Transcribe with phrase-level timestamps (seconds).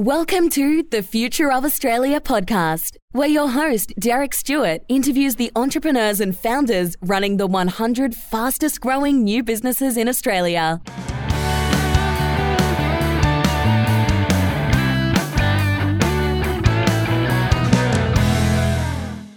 [0.00, 6.22] Welcome to the Future of Australia podcast, where your host, Derek Stewart, interviews the entrepreneurs
[6.22, 10.80] and founders running the 100 fastest growing new businesses in Australia.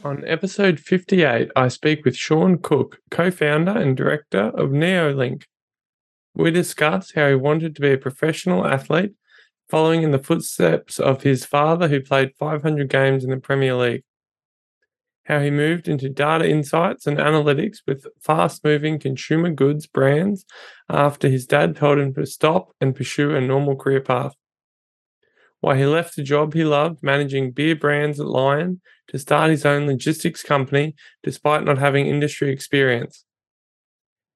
[0.06, 5.44] On episode 58, I speak with Sean Cook, co founder and director of Neolink.
[6.34, 9.12] We discuss how he wanted to be a professional athlete
[9.74, 14.04] following in the footsteps of his father, who played 500 games in the Premier League.
[15.24, 20.46] How he moved into data insights and analytics with fast moving consumer goods brands
[20.90, 24.36] after his dad told him to stop and pursue a normal career path.
[25.60, 29.66] Why he left the job he loved managing beer brands at Lion to start his
[29.66, 33.26] own logistics company despite not having industry experience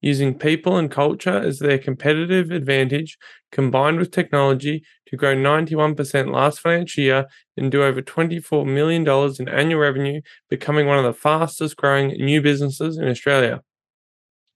[0.02, 3.18] using people and culture as their competitive advantage
[3.52, 7.26] combined with technology to grow 91% last financial year
[7.56, 9.08] and do over $24 million
[9.40, 13.62] in annual revenue, becoming one of the fastest growing new businesses in Australia.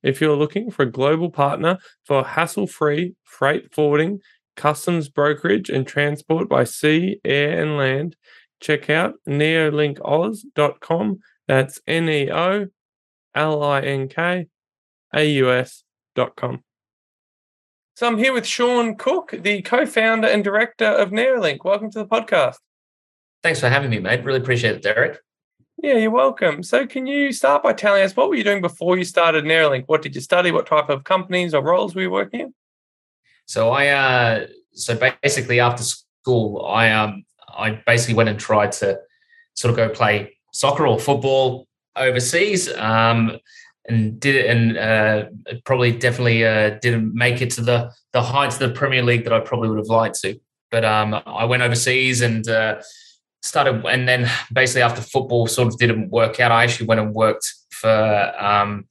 [0.03, 4.19] If you're looking for a global partner for hassle free freight forwarding,
[4.55, 8.15] customs brokerage, and transport by sea, air, and land,
[8.59, 11.19] check out neolinkoz.com.
[11.47, 12.67] That's N E O
[13.35, 14.47] L I N K
[15.13, 16.63] aus.com.
[17.95, 21.63] So I'm here with Sean Cook, the co-founder and director of Neolink.
[21.63, 22.55] Welcome to the podcast.
[23.43, 24.23] Thanks for having me, mate.
[24.23, 25.19] Really appreciate it, Derek.
[25.81, 26.61] Yeah, you're welcome.
[26.61, 29.85] So can you start by telling us what were you doing before you started Neolink?
[29.87, 30.51] What did you study?
[30.51, 32.53] What type of companies or roles were you working in?
[33.47, 38.99] So I uh so basically after school I um I basically went and tried to
[39.55, 42.71] sort of go play soccer or football overseas.
[42.75, 43.39] Um
[43.87, 45.25] and did it and uh,
[45.65, 49.33] probably definitely uh, didn't make it to the the heights of the Premier League that
[49.33, 50.39] I probably would have liked to.
[50.69, 52.81] But um, I went overseas and uh,
[53.41, 57.13] started, and then basically after football sort of didn't work out, I actually went and
[57.13, 58.85] worked for um,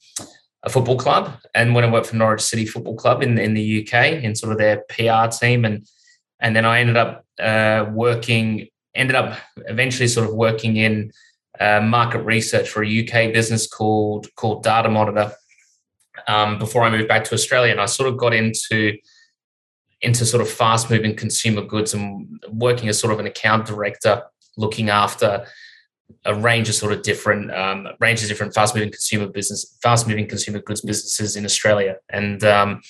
[0.62, 3.82] a football club and went and worked for Norwich City Football Club in in the
[3.82, 5.86] UK in sort of their PR team, and
[6.40, 11.12] and then I ended up uh, working, ended up eventually sort of working in
[11.60, 15.32] uh, market research for a UK business called called Datamonitor.
[16.26, 18.96] Um, before I moved back to Australia, and I sort of got into
[20.02, 24.22] into sort of fast moving consumer goods and working as sort of an account director,
[24.56, 25.46] looking after
[26.24, 30.08] a range of sort of different um, range of different fast moving consumer business, fast
[30.08, 32.80] moving consumer goods businesses in Australia, and um,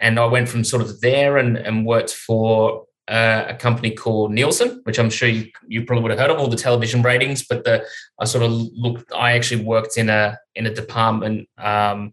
[0.00, 4.32] and I went from sort of there and and worked for uh, a company called
[4.32, 7.46] Nielsen, which I'm sure you, you probably would have heard of all the television ratings.
[7.46, 7.84] But the
[8.20, 9.12] I sort of looked.
[9.12, 12.12] I actually worked in a in a department um,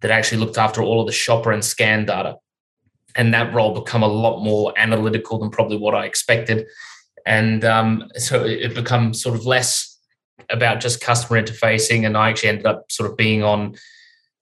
[0.00, 2.36] that actually looked after all of the shopper and scan data,
[3.14, 6.66] and that role become a lot more analytical than probably what I expected.
[7.26, 9.98] And um, so it become sort of less
[10.50, 13.76] about just customer interfacing, and I actually ended up sort of being on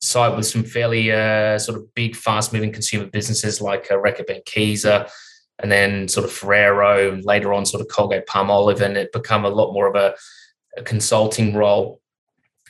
[0.00, 5.08] site with some fairly uh, sort of big, fast-moving consumer businesses like uh, Reckitt Benckiser,
[5.62, 9.44] and then sort of Ferrero, and later on sort of Colgate Palmolive, and it become
[9.44, 10.14] a lot more of a,
[10.76, 12.00] a, consulting role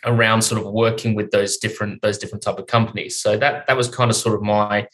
[0.05, 3.19] around sort of working with those different those different type of companies.
[3.19, 4.87] So that that was kind of sort of my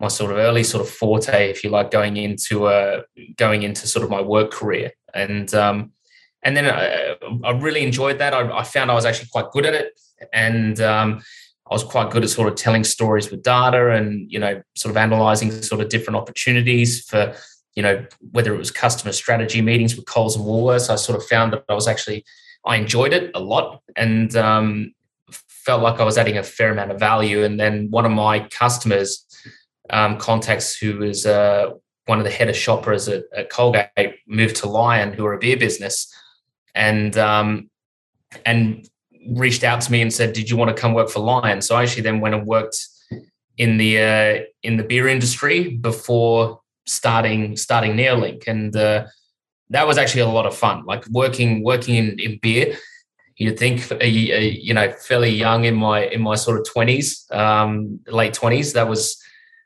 [0.00, 3.02] my sort of early sort of forte, if you like, going into uh,
[3.36, 5.92] going into sort of my work career, and um,
[6.42, 8.32] and then I, I really enjoyed that.
[8.32, 9.98] I, I, found I was actually quite good at it,
[10.32, 11.22] and um,
[11.68, 14.90] I was quite good at sort of telling stories with data and, you know, sort
[14.90, 17.34] of analyzing sort of different opportunities for,
[17.74, 20.90] you know, whether it was customer strategy meetings with Coles and Woolworths.
[20.90, 22.24] I sort of found that I was actually,
[22.64, 24.92] I enjoyed it a lot and um,
[25.30, 27.42] felt like I was adding a fair amount of value.
[27.42, 29.24] And then one of my customers
[29.90, 31.70] um, contacts, who was uh,
[32.04, 33.88] one of the head of shoppers at, at, Colgate,
[34.28, 36.12] moved to Lion, who are a beer business.
[36.76, 37.70] And, um,
[38.44, 38.88] and
[39.30, 41.76] reached out to me and said, "Did you want to come work for Lion?" So
[41.76, 42.76] I actually then went and worked
[43.58, 49.06] in the uh, in the beer industry before starting starting Neolink, and uh,
[49.70, 50.84] that was actually a lot of fun.
[50.84, 52.76] Like working working in, in beer.
[53.38, 58.00] You'd think, uh, you know, fairly young in my in my sort of twenties, um,
[58.06, 58.72] late twenties.
[58.72, 59.22] That was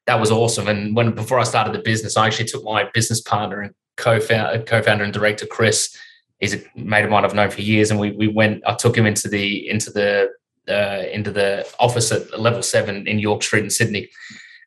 [0.06, 0.66] that was awesome.
[0.66, 4.64] And when before I started the business, I actually took my business partner and co-founder,
[4.64, 5.96] co-founder and director Chris
[6.40, 8.62] he's a mate of mine I've known for years, and we we went.
[8.66, 10.30] I took him into the into the
[10.68, 14.08] uh, into the office at level seven in York Street in Sydney,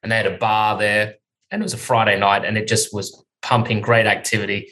[0.01, 1.15] and they had a bar there,
[1.51, 4.71] and it was a Friday night, and it just was pumping great activity.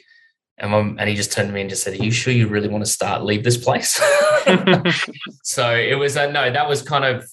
[0.58, 2.68] And, and he just turned to me and just said, "Are you sure you really
[2.68, 4.00] want to start leave this place?"
[5.42, 7.28] so it was a, no, that was kind of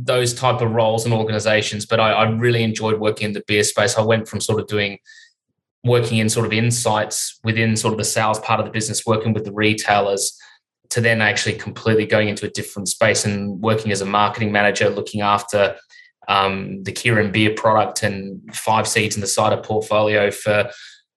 [0.00, 1.86] those type of roles and organizations.
[1.86, 3.96] But I, I really enjoyed working in the beer space.
[3.98, 4.98] I went from sort of doing
[5.84, 9.32] working in sort of insights within sort of the sales part of the business, working
[9.32, 10.36] with the retailers,
[10.90, 14.88] to then actually completely going into a different space and working as a marketing manager,
[14.88, 15.76] looking after
[16.28, 20.70] um, the Kirin beer product and five seeds in the cider portfolio for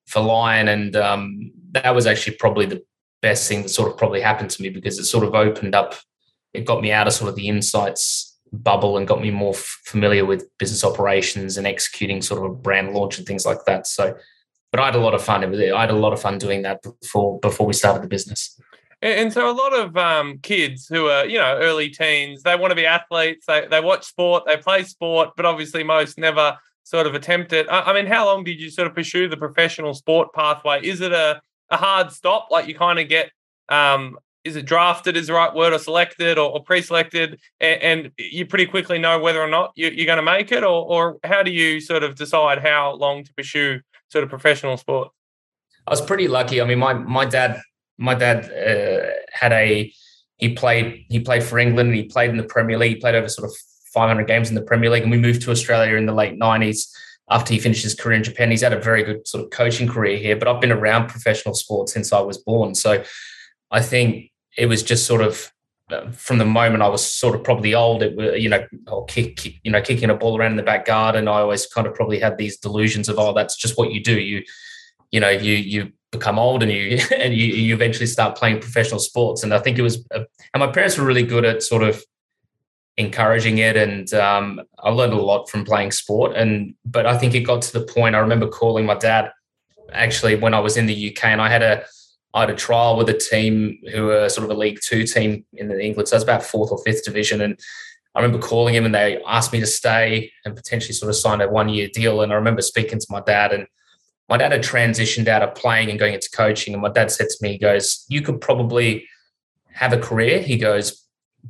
[0.07, 2.83] for Lion, and um, that was actually probably the
[3.21, 5.95] best thing that sort of probably happened to me because it sort of opened up,
[6.53, 10.25] it got me out of sort of the insights bubble and got me more familiar
[10.25, 13.87] with business operations and executing sort of a brand launch and things like that.
[13.87, 14.15] So,
[14.71, 15.43] but I had a lot of fun.
[15.43, 18.07] It was, I had a lot of fun doing that before before we started the
[18.07, 18.59] business.
[19.03, 22.69] And, so a lot of um, kids who are, you know, early teens, they want
[22.69, 23.47] to be athletes.
[23.47, 27.67] They, they watch sport, they play sport, but obviously most never sort of attempt it.
[27.67, 30.81] I, I mean, how long did you sort of pursue the professional sport pathway?
[30.83, 31.41] Is it a,
[31.71, 32.49] a hard stop?
[32.51, 33.31] Like you kind of get,
[33.69, 38.11] um, is it drafted is the right word or selected or, or pre-selected and, and,
[38.17, 41.17] you pretty quickly know whether or not you, are going to make it or, or
[41.23, 43.79] how do you sort of decide how long to pursue
[44.11, 45.09] sort of professional sport?
[45.87, 46.61] I was pretty lucky.
[46.61, 47.61] I mean, my, my dad
[48.01, 49.93] my dad uh, had a
[50.37, 51.93] he played he played for England.
[51.93, 52.95] He played in the Premier League.
[52.95, 53.55] He played over sort of
[53.93, 56.89] 500 games in the Premier League, and we moved to Australia in the late 90s
[57.29, 58.49] after he finished his career in Japan.
[58.49, 61.53] He's had a very good sort of coaching career here, but I've been around professional
[61.53, 62.73] sports since I was born.
[62.75, 63.03] So
[63.69, 65.51] I think it was just sort of
[66.13, 69.45] from the moment I was sort of probably old, it was, you know, or kick,
[69.63, 71.27] you know, kicking a ball around in the back garden.
[71.27, 74.19] I always kind of probably had these delusions of, oh, that's just what you do.
[74.19, 74.43] You,
[75.11, 78.99] you know, you, you become old and you and you, you eventually start playing professional
[78.99, 79.43] sports.
[79.43, 82.03] And I think it was, and my parents were really good at sort of
[82.97, 86.35] encouraging it, and um, I learned a lot from playing sport.
[86.35, 88.15] And but I think it got to the point.
[88.15, 89.31] I remember calling my dad
[89.91, 91.85] actually when I was in the UK, and I had a
[92.33, 95.45] I had a trial with a team who were sort of a League Two team
[95.53, 97.59] in England, so it's about fourth or fifth division, and.
[98.13, 101.39] I remember calling him and they asked me to stay and potentially sort of sign
[101.39, 102.21] a one year deal.
[102.21, 103.67] And I remember speaking to my dad and
[104.31, 106.73] my dad had transitioned out of playing and going into coaching.
[106.73, 109.05] And my dad said to me, he goes, You could probably
[109.73, 110.41] have a career.
[110.41, 111.05] He goes,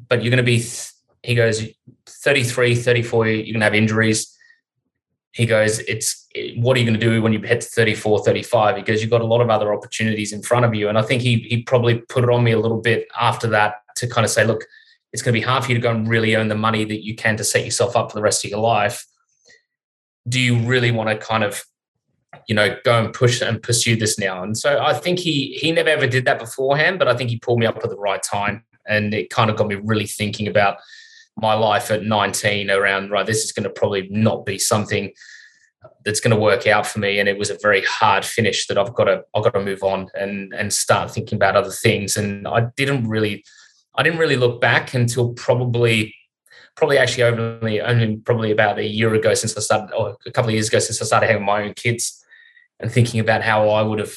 [0.10, 0.66] But you're going to be,
[1.22, 1.64] he goes,
[2.08, 4.36] 33, 34, you're going to have injuries.
[5.32, 6.21] He goes, It's
[6.56, 8.78] what are you going to do when you hit to 34, 35?
[8.78, 10.90] He goes, You've got a lot of other opportunities in front of you.
[10.90, 13.76] And I think he, he probably put it on me a little bit after that
[13.98, 14.66] to kind of say, Look,
[15.14, 17.04] it's going to be hard for you to go and really earn the money that
[17.04, 19.06] you can to set yourself up for the rest of your life.
[20.30, 21.66] Do you really want to kind of
[22.48, 24.44] you know, go and push and pursue this now.
[24.44, 27.38] And so I think he he never ever did that beforehand, but I think he
[27.38, 30.48] pulled me up at the right time, and it kind of got me really thinking
[30.48, 30.78] about
[31.38, 33.26] my life at 19 around right.
[33.26, 35.12] This is going to probably not be something
[36.06, 38.78] that's going to work out for me, and it was a very hard finish that
[38.78, 42.18] I've got to I've got to move on and and start thinking about other things.
[42.18, 43.44] And I didn't really
[43.96, 46.16] I didn't really look back until probably
[46.76, 50.50] probably actually only only probably about a year ago since I started, or a couple
[50.50, 52.24] of years ago since I started having my own kids
[52.80, 54.14] and thinking about how I would have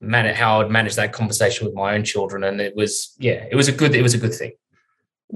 [0.00, 2.44] managed how I'd manage that conversation with my own children.
[2.44, 4.52] And it was, yeah, it was a good, it was a good thing.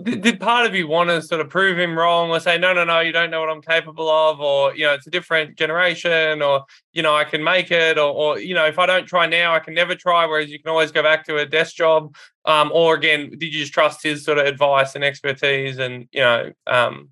[0.00, 2.72] Did, did part of you want to sort of prove him wrong or say, no,
[2.72, 5.58] no, no, you don't know what I'm capable of, or, you know, it's a different
[5.58, 9.06] generation, or, you know, I can make it, or, or you know, if I don't
[9.06, 11.76] try now, I can never try, whereas you can always go back to a desk
[11.76, 12.14] job.
[12.46, 16.20] Um, or again, did you just trust his sort of advice and expertise and, you
[16.20, 17.10] know, um,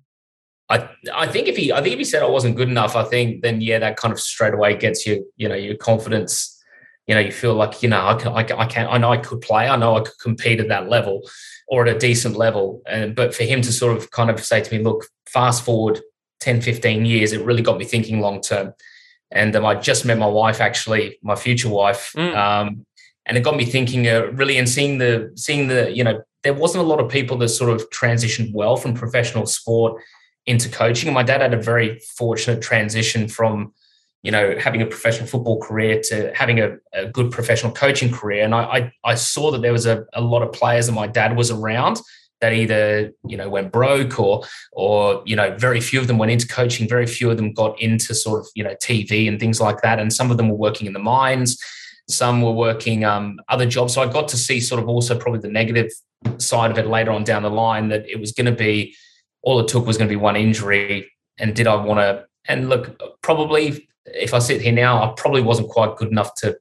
[0.71, 3.03] I, I think if he I think if he said I wasn't good enough, I
[3.03, 6.60] think then yeah, that kind of straight away gets you you know your confidence.
[7.07, 9.17] You know, you feel like you know I can I, I can I know I
[9.17, 9.67] could play.
[9.67, 11.27] I know I could compete at that level
[11.67, 12.81] or at a decent level.
[12.87, 16.01] And but for him to sort of kind of say to me, look, fast forward
[16.41, 18.73] 10, 15 years, it really got me thinking long term.
[19.31, 22.35] And um, I just met my wife, actually, my future wife, mm.
[22.35, 22.85] um,
[23.25, 26.53] and it got me thinking uh, really and seeing the seeing the you know there
[26.53, 30.01] wasn't a lot of people that sort of transitioned well from professional sport
[30.45, 31.07] into coaching.
[31.07, 33.73] And my dad had a very fortunate transition from,
[34.23, 38.43] you know, having a professional football career to having a, a good professional coaching career.
[38.43, 41.07] And I, I, I saw that there was a, a lot of players that my
[41.07, 41.99] dad was around
[42.41, 46.31] that either you know went broke or or you know very few of them went
[46.31, 49.61] into coaching very few of them got into sort of you know tv and things
[49.61, 51.55] like that and some of them were working in the mines
[52.09, 55.39] some were working um, other jobs so i got to see sort of also probably
[55.39, 55.91] the negative
[56.39, 58.95] side of it later on down the line that it was going to be
[59.43, 61.11] all it took was going to be one injury.
[61.39, 62.25] And did I want to?
[62.45, 66.57] And look, probably if I sit here now, I probably wasn't quite good enough to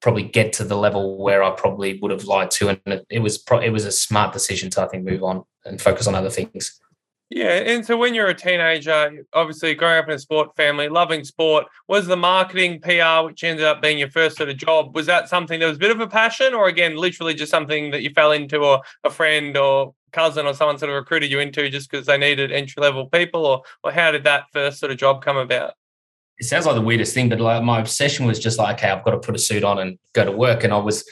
[0.00, 2.68] probably get to the level where I probably would have lied to.
[2.70, 5.80] And it, it was it was a smart decision to I think move on and
[5.80, 6.80] focus on other things.
[7.32, 11.22] Yeah, and so when you're a teenager, obviously growing up in a sport family, loving
[11.22, 15.06] sport, was the marketing PR, which ended up being your first sort of job, was
[15.06, 18.02] that something that was a bit of a passion, or again, literally just something that
[18.02, 21.70] you fell into, or a friend or cousin or someone sort of recruited you into
[21.70, 24.98] just because they needed entry level people, or or how did that first sort of
[24.98, 25.74] job come about?
[26.40, 29.04] It sounds like the weirdest thing, but like my obsession was just like, okay, I've
[29.04, 30.64] got to put a suit on and go to work.
[30.64, 31.04] And I was,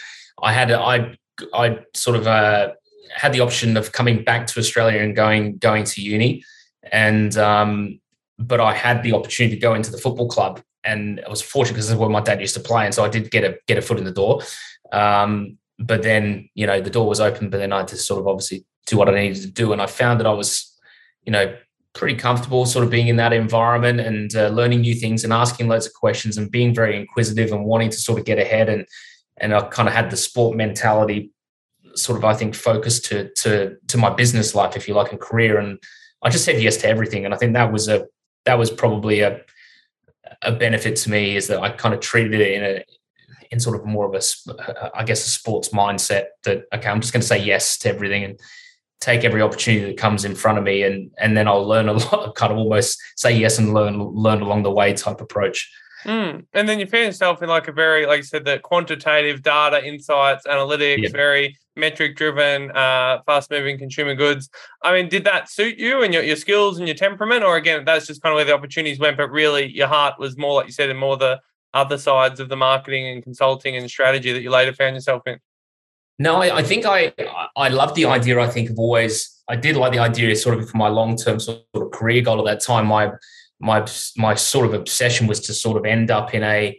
[0.42, 1.16] I had, I,
[1.52, 2.70] I sort of uh,
[3.14, 6.42] had the option of coming back to Australia and going, going to uni,
[6.90, 8.00] and um,
[8.38, 11.74] but I had the opportunity to go into the football club, and I was fortunate
[11.74, 13.58] because this is where my dad used to play, and so I did get a
[13.66, 14.40] get a foot in the door.
[14.92, 18.20] Um, but then, you know, the door was open, but then I had to sort
[18.20, 20.74] of obviously do what I needed to do, and I found that I was,
[21.24, 21.54] you know,
[21.98, 25.66] pretty comfortable sort of being in that environment and uh, learning new things and asking
[25.66, 28.86] loads of questions and being very inquisitive and wanting to sort of get ahead and
[29.40, 31.32] and I kind of had the sport mentality
[31.94, 35.20] sort of I think focused to to to my business life if you like and
[35.20, 35.58] career.
[35.58, 35.78] And
[36.22, 37.24] I just said yes to everything.
[37.24, 38.06] And I think that was a
[38.44, 39.40] that was probably a
[40.42, 42.84] a benefit to me is that I kind of treated it in a
[43.50, 47.12] in sort of more of a I guess a sports mindset that okay I'm just
[47.12, 48.40] going to say yes to everything and
[49.00, 51.92] take every opportunity that comes in front of me and and then I'll learn a
[52.12, 55.70] lot kind of almost say yes and learn learn along the way type approach.
[56.04, 56.46] Mm.
[56.52, 59.84] And then you found yourself in like a very, like you said, the quantitative data,
[59.84, 64.48] insights, analytics, very metric driven, uh, fast moving consumer goods.
[64.82, 67.42] I mean, did that suit you and your, your skills and your temperament?
[67.42, 70.38] Or again, that's just kind of where the opportunities went, but really your heart was
[70.38, 71.40] more, like you said, and more the
[71.74, 75.38] other sides of the marketing and consulting and strategy that you later found yourself in?
[76.18, 77.12] No, I, I, think I
[77.56, 78.40] I love the idea.
[78.40, 81.38] I think of always I did like the idea sort of for my long term
[81.38, 82.86] sort of career goal at that time.
[82.86, 83.12] My
[83.60, 86.78] my my sort of obsession was to sort of end up in a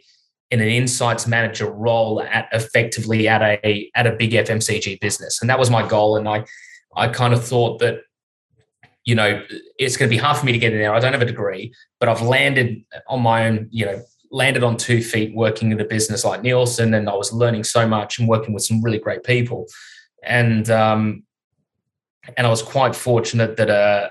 [0.51, 5.49] in an insights manager role at effectively at a at a big FMCG business, and
[5.49, 6.17] that was my goal.
[6.17, 6.45] And I
[6.95, 8.01] I kind of thought that
[9.05, 9.41] you know
[9.77, 10.93] it's going to be hard for me to get in there.
[10.93, 14.01] I don't have a degree, but I've landed on my own you know
[14.31, 17.87] landed on two feet working in a business like Nielsen, and I was learning so
[17.87, 19.67] much and working with some really great people,
[20.23, 21.23] and um,
[22.37, 24.09] and I was quite fortunate that uh,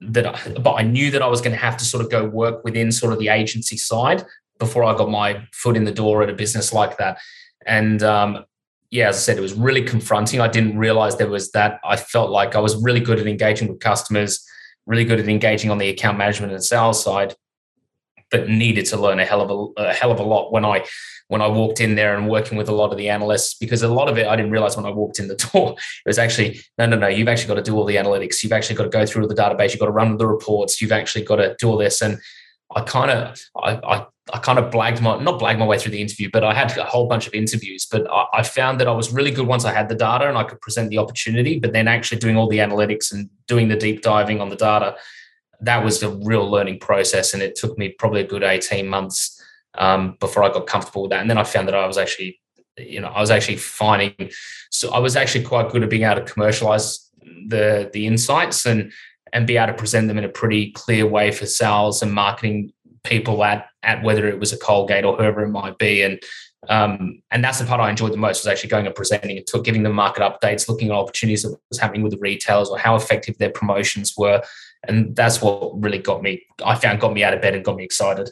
[0.00, 2.26] that I, but I knew that I was going to have to sort of go
[2.26, 4.24] work within sort of the agency side
[4.58, 7.18] before I got my foot in the door at a business like that,
[7.66, 8.44] and um,
[8.90, 10.40] yeah, as I said, it was really confronting.
[10.40, 11.78] I didn't realize there was that.
[11.84, 14.46] I felt like I was really good at engaging with customers,
[14.86, 17.34] really good at engaging on the account management and sales side
[18.30, 20.84] but needed to learn a hell of a, a, hell of a lot when I
[21.28, 23.88] when I walked in there and working with a lot of the analysts because a
[23.88, 25.72] lot of it I didn't realize when I walked in the door.
[25.72, 27.08] It was actually no, no, no.
[27.08, 28.42] You've actually got to do all the analytics.
[28.42, 29.70] You've actually got to go through the database.
[29.70, 30.80] You've got to run the reports.
[30.80, 32.02] You've actually got to do all this.
[32.02, 32.18] And
[32.74, 35.92] I kind of I, I I kind of blagged my not blagged my way through
[35.92, 37.86] the interview, but I had a whole bunch of interviews.
[37.90, 40.36] But I, I, found that I was really good once I had the data and
[40.36, 41.58] I could present the opportunity.
[41.58, 44.96] But then actually doing all the analytics and doing the deep diving on the data
[45.60, 47.34] that was a real learning process.
[47.34, 49.42] And it took me probably a good 18 months
[49.76, 51.20] um, before I got comfortable with that.
[51.20, 52.40] And then I found that I was actually,
[52.76, 54.30] you know, I was actually finding,
[54.70, 57.10] so I was actually quite good at being able to commercialize
[57.46, 58.92] the, the insights and,
[59.32, 62.72] and be able to present them in a pretty clear way for sales and marketing
[63.04, 66.02] people at, at whether it was a Colgate or whoever it might be.
[66.02, 66.20] And,
[66.68, 69.46] um, and that's the part I enjoyed the most was actually going and presenting and
[69.46, 72.78] took, giving them market updates, looking at opportunities that was happening with the retailers or
[72.78, 74.42] how effective their promotions were,
[74.86, 77.76] and that's what really got me i found got me out of bed and got
[77.76, 78.30] me excited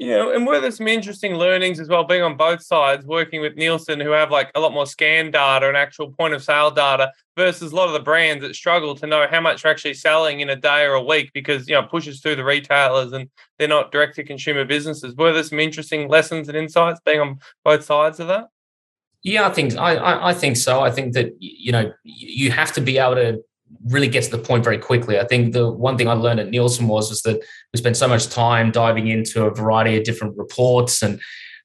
[0.00, 3.56] yeah, and were there some interesting learnings as well, being on both sides, working with
[3.56, 7.12] Nielsen, who have like a lot more scan data and actual point of sale data,
[7.36, 10.40] versus a lot of the brands that struggle to know how much they're actually selling
[10.40, 13.28] in a day or a week because you know pushes through the retailers and
[13.58, 15.14] they're not direct to consumer businesses.
[15.16, 18.48] Were there some interesting lessons and insights being on both sides of that?
[19.22, 20.80] Yeah, I think I, I, I think so.
[20.80, 23.44] I think that you know you have to be able to
[23.86, 25.18] really get to the point very quickly.
[25.18, 27.40] I think the one thing I learned at Nielsen was, was that
[27.72, 31.20] we spent so much time diving into a variety of different reports and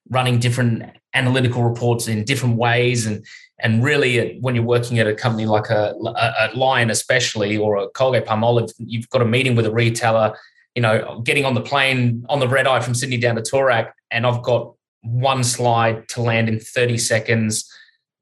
[0.10, 0.84] running different
[1.14, 3.06] analytical reports in different ways.
[3.06, 3.26] And
[3.60, 7.78] and really, when you're working at a company like a, a, a Lion, especially, or
[7.78, 10.38] a Colgate Palmolive, you've got a meeting with a retailer.
[10.76, 13.92] You know, getting on the plane on the red eye from Sydney down to Toorak,
[14.12, 17.72] and I've got one slide to land in 30 seconds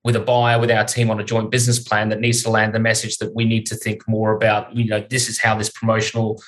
[0.04, 2.76] with a buyer with our team on a joint business plan that needs to land
[2.76, 5.70] the message that we need to think more about you know this is how this
[5.70, 6.42] promotional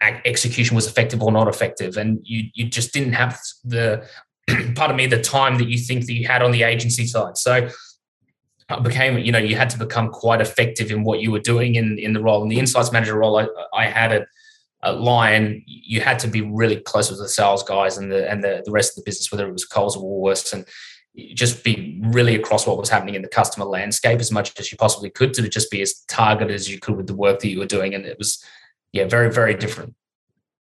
[0.00, 1.96] execution was effective or not effective.
[1.96, 4.06] And you you just didn't have the
[4.74, 7.36] part of me the time that you think that you had on the agency side.
[7.36, 7.68] So
[8.68, 11.76] I became you know you had to become quite effective in what you were doing
[11.76, 12.42] in in the role.
[12.42, 14.28] In the insights manager role I, I had at,
[14.82, 18.42] at Lion you had to be really close with the sales guys and the and
[18.42, 20.52] the, the rest of the business whether it was Coles or Woolworths.
[20.52, 20.66] And
[21.34, 24.78] just be really across what was happening in the customer landscape as much as you
[24.78, 27.58] possibly could to just be as targeted as you could with the work that you
[27.58, 27.94] were doing.
[27.94, 28.44] And it was,
[28.92, 29.94] yeah, very, very different.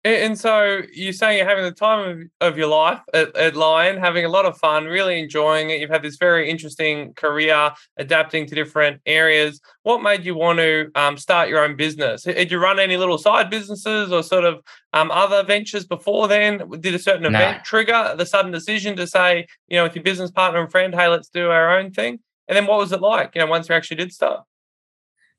[0.04, 3.96] And so you're saying you're having the time of, of your life at, at Lion,
[3.96, 5.80] having a lot of fun, really enjoying it.
[5.80, 9.62] You've had this very interesting career, adapting to different areas.
[9.82, 12.24] What made you want to um, start your own business?
[12.24, 14.60] Did you run any little side businesses or sort of
[14.92, 16.68] um, other ventures before then?
[16.80, 20.30] Did a certain event trigger the sudden decision to say, you know, with your business
[20.30, 22.18] partner and friend, hey, let's do our own thing?
[22.46, 24.42] And then what was it like, you know, once you actually did start?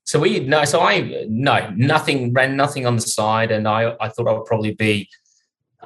[0.05, 4.09] So we no, so I no nothing ran nothing on the side, and I I
[4.09, 5.09] thought I would probably be,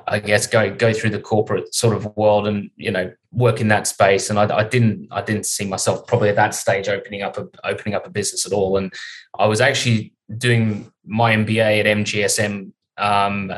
[0.07, 3.69] I guess go go through the corporate sort of world and you know work in
[3.69, 7.21] that space, and I, I didn't I didn't see myself probably at that stage opening
[7.21, 8.93] up a opening up a business at all, and
[9.37, 13.53] I was actually doing my MBA at MGSM, um,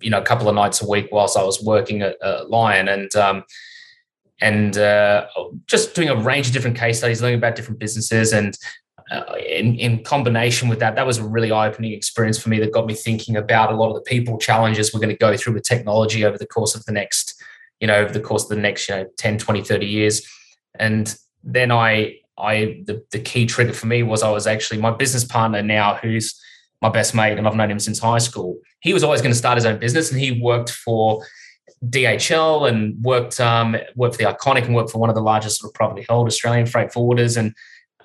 [0.00, 2.88] you know, a couple of nights a week whilst I was working at, at Lion,
[2.88, 3.44] and um,
[4.40, 5.26] and uh,
[5.66, 8.56] just doing a range of different case studies, learning about different businesses, and
[9.10, 12.86] in, in combination with that, that was a really eye-opening experience for me that got
[12.86, 15.62] me thinking about a lot of the people challenges we're going to go through with
[15.62, 17.40] technology over the course of the next,
[17.80, 20.28] you know, over the course of the next, you know, 10, 20, 30 years.
[20.78, 24.90] And then I, I, the, the key trigger for me was I was actually my
[24.90, 26.38] business partner now, who's
[26.82, 28.58] my best mate, and I've known him since high school.
[28.80, 31.24] He was always going to start his own business, and he worked for
[31.84, 35.60] DHL and worked um, worked for the Iconic and worked for one of the largest
[35.60, 37.36] sort of privately held Australian freight forwarders.
[37.36, 37.54] And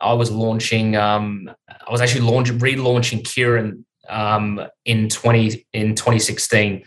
[0.01, 6.84] I was launching, um, I was actually launching, relaunching Kirin um, in 20 in 2016,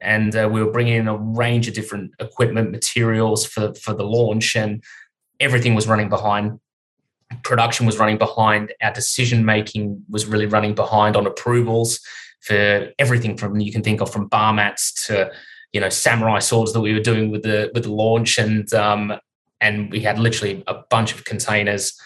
[0.00, 4.04] and uh, we were bringing in a range of different equipment materials for for the
[4.04, 4.82] launch, and
[5.40, 6.60] everything was running behind.
[7.42, 8.72] Production was running behind.
[8.82, 12.00] Our decision making was really running behind on approvals
[12.40, 15.30] for everything from you can think of from bar mats to
[15.72, 19.12] you know samurai swords that we were doing with the with the launch and um,
[19.60, 21.98] and we had literally a bunch of containers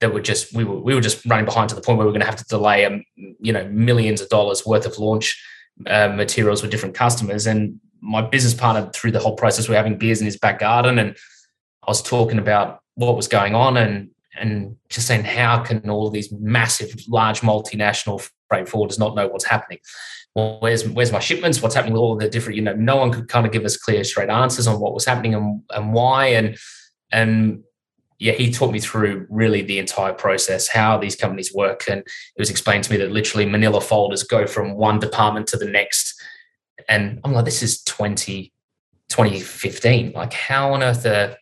[0.00, 2.12] that were just we were we were just running behind to the point where we
[2.12, 5.40] were going to have to delay um, you know millions of dollars worth of launch
[5.86, 7.46] uh, materials with different customers.
[7.46, 10.60] And my business partner through the whole process we are having beers in his back
[10.60, 11.16] garden and
[11.86, 16.06] I was talking about what was going on and and just saying how can all
[16.06, 19.78] of these massive large multinational freight forwarders not know what's happening?
[20.34, 21.60] Well, where's where's my shipments?
[21.60, 23.76] What's happening with all the different you know no one could kind of give us
[23.76, 26.26] clear straight answers on what was happening and, and why.
[26.26, 26.56] And
[27.10, 27.64] and
[28.18, 31.84] yeah, he taught me through really the entire process, how these companies work.
[31.88, 35.56] And it was explained to me that literally manila folders go from one department to
[35.56, 36.20] the next.
[36.88, 38.52] And I'm like, this is 20,
[39.08, 40.12] 2015.
[40.12, 41.36] Like, how on earth are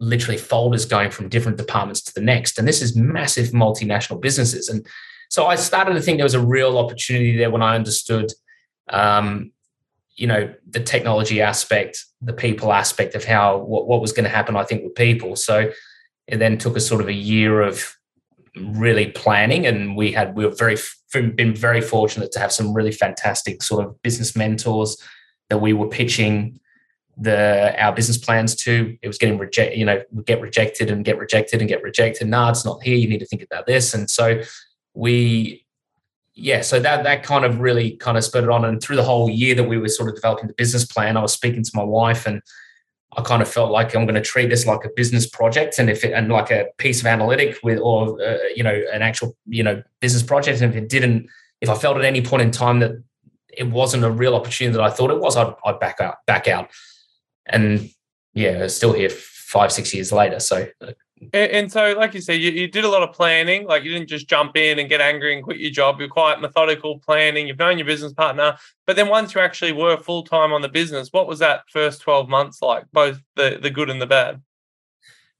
[0.00, 2.58] literally folders going from different departments to the next?
[2.58, 4.68] And this is massive multinational businesses.
[4.68, 4.84] And
[5.30, 8.32] so I started to think there was a real opportunity there when I understood,
[8.88, 9.52] um,
[10.16, 14.30] you know, the technology aspect, the people aspect of how what, what was going to
[14.30, 15.36] happen, I think, with people.
[15.36, 15.70] So
[16.28, 17.94] it then took us sort of a year of
[18.56, 20.76] really planning, and we had we were very
[21.12, 24.96] been very fortunate to have some really fantastic sort of business mentors
[25.48, 26.60] that we were pitching
[27.16, 28.96] the our business plans to.
[29.02, 32.28] It was getting rejected, you know, get rejected and get rejected and get rejected.
[32.28, 32.96] No, it's not here.
[32.96, 33.94] You need to think about this.
[33.94, 34.42] And so
[34.94, 35.64] we
[36.34, 38.64] yeah, so that that kind of really kind of spurred it on.
[38.64, 41.22] And through the whole year that we were sort of developing the business plan, I
[41.22, 42.42] was speaking to my wife and
[43.16, 45.88] I kind of felt like I'm going to treat this like a business project, and
[45.88, 49.36] if it, and like a piece of analytic with, or uh, you know, an actual
[49.46, 50.60] you know business project.
[50.60, 51.28] And if it didn't,
[51.60, 53.02] if I felt at any point in time that
[53.56, 56.46] it wasn't a real opportunity that I thought it was, I'd, I'd back out, back
[56.46, 56.70] out.
[57.46, 57.90] And
[58.34, 60.38] yeah, still here five, six years later.
[60.40, 63.66] So uh, and, and, so, like you said, you, you did a lot of planning.
[63.66, 65.98] Like you didn't just jump in and get angry and quit your job.
[65.98, 67.46] You're quite methodical planning.
[67.48, 70.68] You've known your business partner, but then once you actually were full time on the
[70.68, 72.84] business, what was that first twelve months like?
[72.92, 74.42] Both the the good and the bad.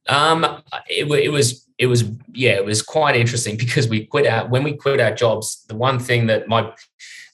[0.09, 4.49] Um, it, it was it was yeah, it was quite interesting because we quit our
[4.49, 5.65] when we quit our jobs.
[5.69, 6.73] The one thing that my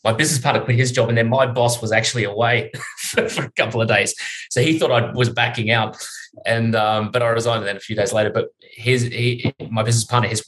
[0.05, 3.44] my business partner quit his job, and then my boss was actually away for, for,
[3.44, 4.14] a couple of days.
[4.50, 5.96] So he thought I was backing out,
[6.47, 8.31] and um, but I resigned then a few days later.
[8.31, 10.45] But his he, my business partner, his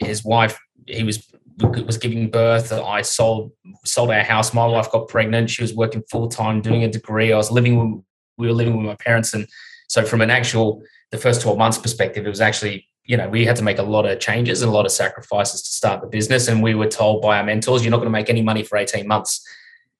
[0.00, 2.72] his wife, he was was giving birth.
[2.72, 3.52] I sold
[3.84, 4.54] sold our house.
[4.54, 5.50] My wife got pregnant.
[5.50, 7.32] She was working full time, doing a degree.
[7.32, 7.78] I was living.
[7.78, 8.04] With,
[8.36, 9.46] we were living with my parents, and
[9.88, 13.44] so from an actual the first twelve months perspective, it was actually you know, we
[13.44, 16.06] had to make a lot of changes and a lot of sacrifices to start the
[16.06, 16.48] business.
[16.48, 18.78] And we were told by our mentors, you're not going to make any money for
[18.78, 19.46] 18 months.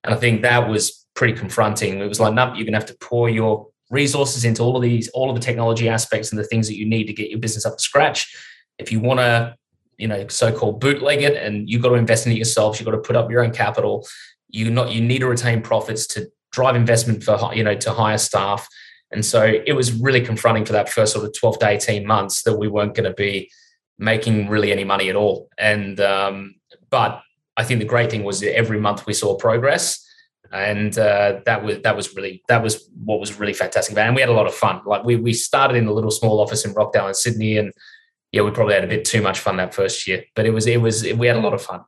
[0.03, 2.01] And I think that was pretty confronting.
[2.01, 4.83] It was like, no, you're going to have to pour your resources into all of
[4.83, 7.39] these, all of the technology aspects and the things that you need to get your
[7.39, 8.37] business up to scratch.
[8.79, 9.57] If you want to,
[9.97, 12.93] you know, so-called bootleg it and you've got to invest in it yourself, you've got
[12.93, 14.07] to put up your own capital.
[14.51, 18.19] You not you need to retain profits to drive investment for you know to hire
[18.19, 18.69] staff
[19.15, 22.43] and so it was really confronting for that first sort of 12 to 18 months
[22.43, 23.51] that we weren't going to be
[23.97, 25.49] making really any money at all.
[25.57, 26.57] And, um,
[26.91, 27.23] but
[27.57, 30.04] I think the great thing was that every month we saw progress.
[30.53, 34.05] And uh, that was that was really that was what was really fantastic about.
[34.05, 34.09] It.
[34.09, 34.81] And we had a lot of fun.
[34.87, 37.73] Like we we started in a little small office in Rockdale in Sydney, and
[38.33, 40.67] yeah, we probably had a bit too much fun that first year, but it was
[40.67, 41.85] it was we had a lot of fun.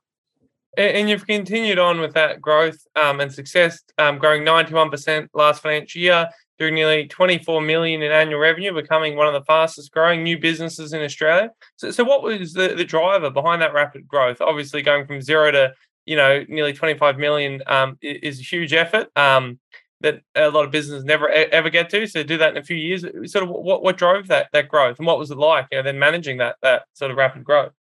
[0.76, 6.02] And you've continued on with that growth um, and success, um, growing 91% last financial
[6.02, 10.38] year, doing nearly 24 million in annual revenue, becoming one of the fastest growing new
[10.38, 11.50] businesses in Australia.
[11.76, 14.42] So, so what was the, the driver behind that rapid growth?
[14.42, 15.72] Obviously, going from zero to
[16.06, 19.58] you know nearly 25 million um, is a huge effort um,
[20.00, 22.06] that a lot of businesses never ever get to.
[22.06, 23.04] So do that in a few years.
[23.30, 25.66] Sort of what what drove that that growth, and what was it like?
[25.70, 27.72] You know, then managing that that sort of rapid growth.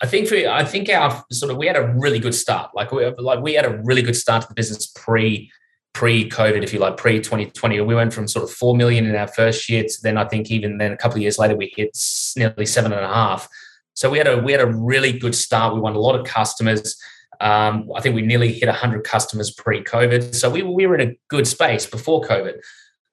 [0.00, 2.70] I think for I think our sort of we had a really good start.
[2.74, 5.50] Like we like we had a really good start to the business pre
[5.92, 7.80] pre COVID, if you like, pre 2020.
[7.80, 10.50] We went from sort of four million in our first year to then I think
[10.50, 11.96] even then a couple of years later we hit
[12.36, 13.48] nearly seven and a half.
[13.94, 15.74] So we had a we had a really good start.
[15.74, 16.96] We won a lot of customers.
[17.40, 20.34] Um, I think we nearly hit 100 customers pre-COVID.
[20.34, 22.54] So we, we were in a good space before COVID.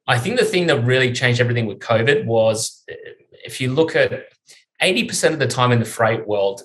[0.08, 2.84] I think the thing that really changed everything with COVID was
[3.46, 4.26] if you look at
[4.82, 6.64] 80% of the time in the freight world,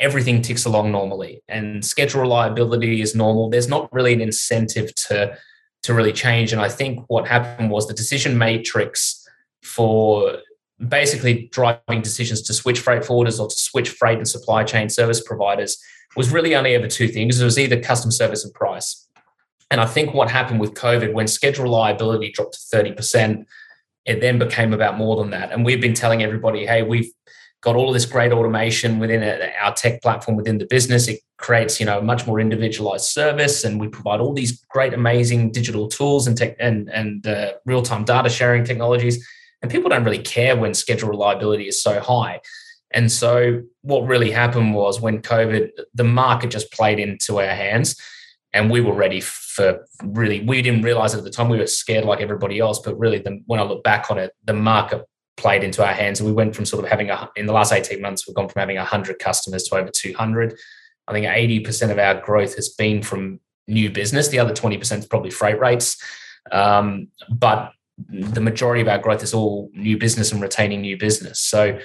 [0.00, 3.50] everything ticks along normally and schedule reliability is normal.
[3.50, 5.36] There's not really an incentive to,
[5.84, 6.52] to really change.
[6.52, 9.26] And I think what happened was the decision matrix
[9.62, 10.38] for
[10.88, 15.22] basically driving decisions to switch freight forwarders or to switch freight and supply chain service
[15.22, 15.78] providers
[16.16, 17.40] was really only ever two things.
[17.40, 19.06] It was either custom service and price.
[19.70, 23.44] And I think what happened with COVID when schedule reliability dropped to 30%,
[24.04, 25.52] it then became about more than that.
[25.52, 27.10] And we've been telling everybody, hey, we've
[27.60, 29.22] got all of this great automation within
[29.60, 31.08] our tech platform within the business.
[31.08, 34.94] It creates, you know, a much more individualized service, and we provide all these great,
[34.94, 39.26] amazing digital tools and tech and and uh, real time data sharing technologies.
[39.62, 42.40] And people don't really care when schedule reliability is so high.
[42.92, 48.00] And so, what really happened was when COVID, the market just played into our hands,
[48.52, 50.40] and we were ready for really.
[50.40, 53.18] We didn't realize it at the time we were scared like everybody else, but really,
[53.18, 55.04] the, when I look back on it, the market
[55.36, 56.20] played into our hands.
[56.20, 58.48] And we went from sort of having a, in the last 18 months, we've gone
[58.48, 60.54] from having 100 customers to over 200.
[61.08, 64.28] I think 80% of our growth has been from new business.
[64.28, 65.96] The other 20% is probably freight rates.
[66.50, 67.72] Um, but
[68.08, 71.40] the majority of our growth is all new business and retaining new business.
[71.40, 71.78] So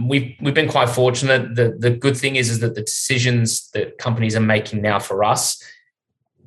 [0.00, 1.54] we've we've been quite fortunate.
[1.54, 5.24] The the good thing is is that the decisions that companies are making now for
[5.24, 5.62] us,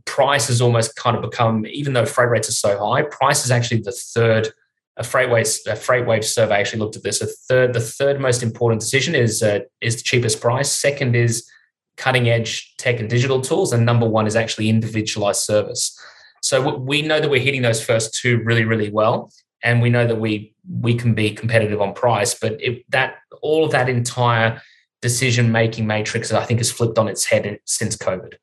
[0.05, 3.51] price has almost kind of become, even though freight rates are so high, price is
[3.51, 4.49] actually the third
[4.97, 7.21] a FreightWaves a FreightWave survey actually looked at this.
[7.21, 10.71] A third, the third most important decision is uh, is the cheapest price.
[10.71, 11.47] Second is
[11.97, 15.99] cutting edge tech and digital tools, and number one is actually individualized service.
[16.41, 19.31] So we know that we're hitting those first two really, really well,
[19.67, 22.33] and we know that we we can be competitive on price.
[22.33, 24.61] But that all of that entire
[25.01, 28.35] decision making matrix, I think, has flipped on its head since COVID.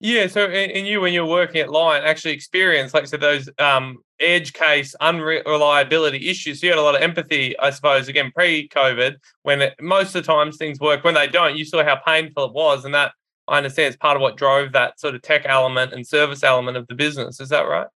[0.00, 0.26] Yeah.
[0.28, 3.98] So, and you, when you're working at Lion, actually experienced, like I said, those um,
[4.20, 6.60] edge case unreliability issues.
[6.60, 10.14] So you had a lot of empathy, I suppose, again, pre COVID, when it, most
[10.14, 11.02] of the times things work.
[11.02, 12.84] When they don't, you saw how painful it was.
[12.84, 13.12] And that,
[13.48, 16.76] I understand, is part of what drove that sort of tech element and service element
[16.76, 17.40] of the business.
[17.40, 17.88] Is that right?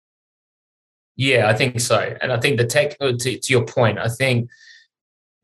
[1.17, 2.17] Yeah, I think so.
[2.21, 4.51] And I think the tech, uh, to, to your point, I think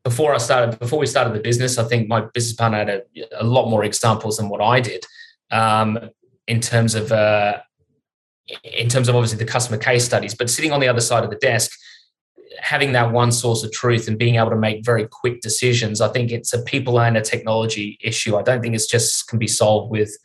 [0.03, 3.03] before I started, before we started the business, I think my business partner had a,
[3.41, 5.05] a lot more examples than what I did.
[5.51, 6.09] Um,
[6.47, 7.59] in terms of uh,
[8.63, 11.29] in terms of obviously the customer case studies, but sitting on the other side of
[11.29, 11.71] the desk,
[12.59, 16.09] having that one source of truth and being able to make very quick decisions, I
[16.09, 18.35] think it's a people and a technology issue.
[18.35, 20.15] I don't think it's just can be solved with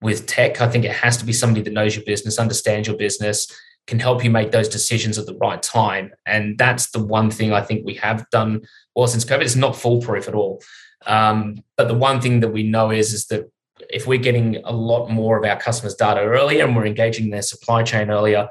[0.00, 0.60] with tech.
[0.60, 3.46] I think it has to be somebody that knows your business, understands your business,
[3.86, 6.12] can help you make those decisions at the right time.
[6.24, 8.62] And that's the one thing I think we have done
[8.94, 9.42] well since COVID.
[9.42, 10.62] It's not foolproof at all.
[11.06, 13.50] Um, but the one thing that we know is is that
[13.90, 17.42] if we're getting a lot more of our customers' data earlier and we're engaging their
[17.42, 18.48] supply chain earlier,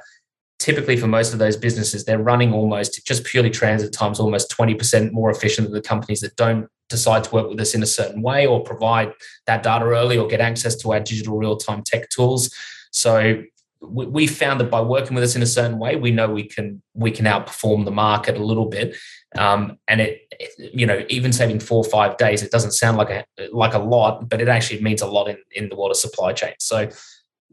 [0.59, 5.11] typically for most of those businesses, they're running almost just purely transit times almost 20%
[5.11, 8.21] more efficient than the companies that don't decide to work with us in a certain
[8.21, 9.13] way or provide
[9.47, 12.53] that data early or get access to our digital real-time tech tools.
[12.91, 13.41] So
[13.81, 16.81] we found that by working with us in a certain way, we know we can
[16.93, 18.95] we can outperform the market a little bit.
[19.35, 22.97] Um, and it, it, you know, even saving four or five days, it doesn't sound
[22.97, 25.95] like a like a lot, but it actually means a lot in in the water
[25.95, 26.53] supply chain.
[26.59, 26.89] So,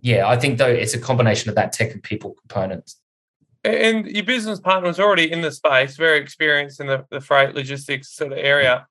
[0.00, 2.92] yeah, I think though it's a combination of that tech and people component.
[3.64, 7.54] And your business partner was already in the space, very experienced in the, the freight
[7.54, 8.86] logistics sort of area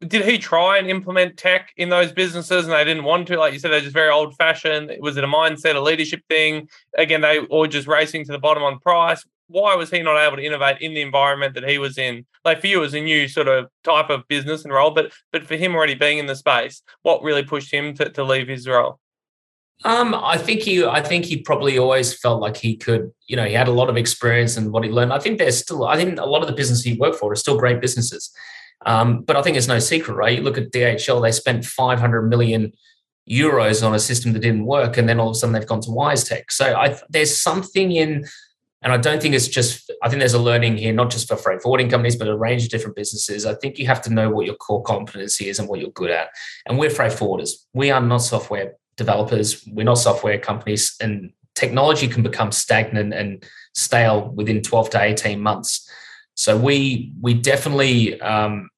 [0.00, 3.38] did he try and implement tech in those businesses and they didn't want to?
[3.38, 4.92] Like you said, they're just very old fashioned.
[5.00, 6.68] Was it a mindset, a leadership thing?
[6.98, 9.24] Again, they were just racing to the bottom on price.
[9.48, 12.26] Why was he not able to innovate in the environment that he was in?
[12.44, 15.12] Like for you, it was a new sort of type of business and role, but
[15.32, 18.48] but for him already being in the space, what really pushed him to, to leave
[18.48, 18.98] his role?
[19.84, 23.44] Um, I think he, I think he probably always felt like he could, you know,
[23.44, 25.12] he had a lot of experience and what he learned.
[25.12, 27.36] I think there's still, I think a lot of the businesses he worked for are
[27.36, 28.32] still great businesses.
[28.84, 30.36] Um, but I think it's no secret, right?
[30.36, 32.72] You look at DHL, they spent 500 million
[33.28, 35.80] euros on a system that didn't work, and then all of a sudden they've gone
[35.82, 36.44] to WiseTech.
[36.50, 38.24] So I, there's something in,
[38.82, 39.90] and I don't think it's just.
[40.02, 42.64] I think there's a learning here, not just for freight forwarding companies, but a range
[42.64, 43.46] of different businesses.
[43.46, 46.10] I think you have to know what your core competency is and what you're good
[46.10, 46.28] at.
[46.66, 47.50] And we're freight forwarders.
[47.72, 49.66] We are not software developers.
[49.66, 55.40] We're not software companies, and technology can become stagnant and stale within 12 to 18
[55.40, 55.90] months.
[56.36, 58.70] So we we definitely um,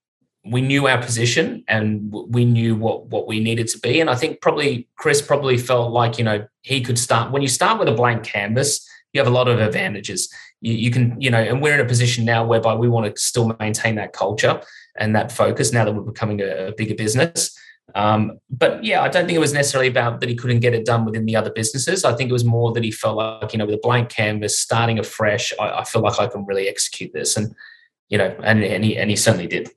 [0.45, 4.01] we knew our position and we knew what what we needed to be.
[4.01, 7.49] And I think probably Chris probably felt like you know he could start when you
[7.49, 8.87] start with a blank canvas.
[9.13, 10.33] You have a lot of advantages.
[10.61, 13.21] You, you can you know, and we're in a position now whereby we want to
[13.21, 14.63] still maintain that culture
[14.97, 17.58] and that focus now that we're becoming a, a bigger business.
[17.95, 20.85] Um, but yeah, I don't think it was necessarily about that he couldn't get it
[20.85, 22.05] done within the other businesses.
[22.05, 24.59] I think it was more that he felt like, you know, with a blank canvas,
[24.59, 27.37] starting afresh, I, I feel like I can really execute this.
[27.37, 27.55] And,
[28.09, 29.71] you know, and, and he and he certainly did.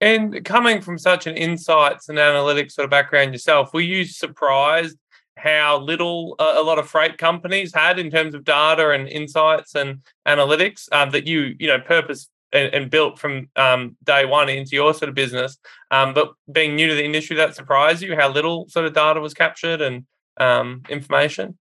[0.00, 4.98] And coming from such an insights and analytics sort of background yourself, were you surprised
[5.36, 9.74] how little uh, a lot of freight companies had in terms of data and insights
[9.74, 14.48] and analytics um, that you you know purpose and, and built from um, day one
[14.48, 15.58] into your sort of business.
[15.90, 19.20] Um, but being new to the industry, that surprised you how little sort of data
[19.20, 20.06] was captured and
[20.38, 21.58] um, information.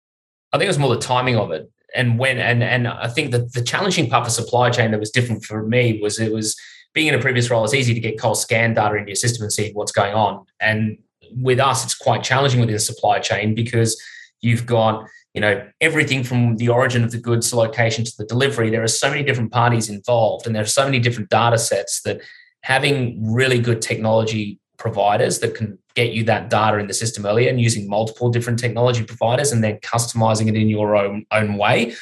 [0.54, 3.32] I think it was more the timing of it and when and and I think
[3.32, 6.56] that the challenging part for supply chain that was different for me was it was
[6.93, 7.63] being in a previous role.
[7.63, 10.45] It's easy to get cold scan data into your system and see what's going on,
[10.60, 10.97] and
[11.36, 14.01] with us, it's quite challenging within the supply chain because
[14.41, 18.69] you've got you know everything from the origin of the goods location to the delivery
[18.69, 22.01] there are so many different parties involved and there are so many different data sets
[22.01, 22.21] that
[22.63, 27.49] having really good technology providers that can get you that data in the system earlier
[27.49, 31.95] and using multiple different technology providers and then customizing it in your own own way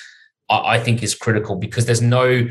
[0.49, 2.47] I, I think is critical because there's no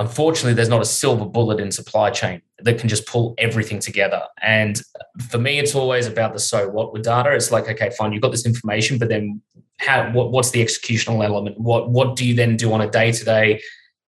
[0.00, 4.22] unfortunately there's not a silver bullet in supply chain that can just pull everything together.
[4.42, 4.80] And
[5.28, 7.32] for me it's always about the so what with data.
[7.32, 9.42] It's like okay fine you've got this information but then
[9.76, 11.60] how what, what's the executional element?
[11.60, 13.60] What what do you then do on a day-to-day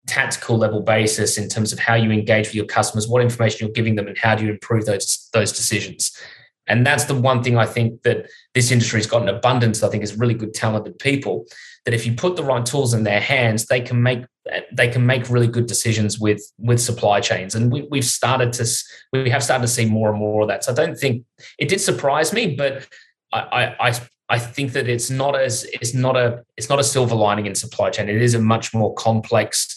[0.07, 3.09] tactical level basis in terms of how you engage with your customers?
[3.09, 6.13] What information you're giving them and how do you improve those those decisions?
[6.67, 9.89] And that's the one thing i think that this industry has got an abundance i
[9.89, 11.47] think is really good talented people
[11.89, 14.27] that if you put the right tools in their hands they can make
[14.73, 18.67] they can make really good decisions with with supply chains and we, we've started to
[19.15, 21.25] we have started to see more and more of that so i don't think
[21.59, 22.87] it did surprise me but
[23.33, 27.15] I, I, I think that it's not as it's not a it's not a silver
[27.15, 28.09] lining in supply chain.
[28.09, 29.77] It is a much more complex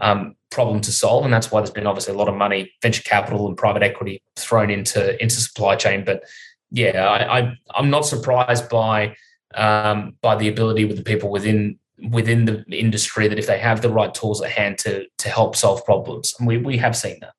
[0.00, 3.02] um, problem to solve, and that's why there's been obviously a lot of money, venture
[3.02, 6.04] capital, and private equity thrown into into supply chain.
[6.04, 6.22] But
[6.70, 9.16] yeah, I, I am not surprised by
[9.54, 11.78] um, by the ability with the people within
[12.10, 15.56] within the industry that if they have the right tools at hand to to help
[15.56, 17.34] solve problems, and we we have seen that.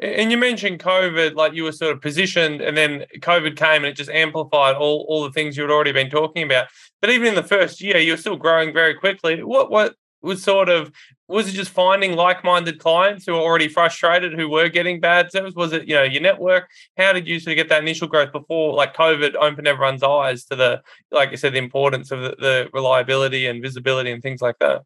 [0.00, 3.86] And you mentioned COVID, like you were sort of positioned, and then COVID came and
[3.86, 6.66] it just amplified all, all the things you had already been talking about.
[7.00, 9.42] But even in the first year, you were still growing very quickly.
[9.42, 10.90] What what was sort of
[11.26, 15.54] was it just finding like-minded clients who were already frustrated who were getting bad service?
[15.54, 16.68] Was it you know your network?
[16.98, 20.44] How did you sort of get that initial growth before like COVID opened everyone's eyes
[20.46, 24.42] to the like I said the importance of the, the reliability and visibility and things
[24.42, 24.82] like that?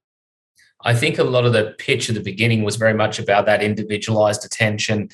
[0.82, 3.62] I think a lot of the pitch at the beginning was very much about that
[3.62, 5.08] individualized attention.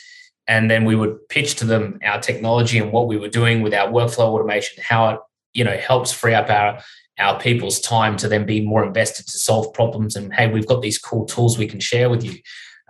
[0.47, 3.73] And then we would pitch to them our technology and what we were doing with
[3.73, 5.21] our workflow automation, how it,
[5.55, 6.83] you know, helps free up our
[7.18, 10.16] our people's time to then be more invested to solve problems.
[10.16, 12.35] And hey, we've got these cool tools we can share with you.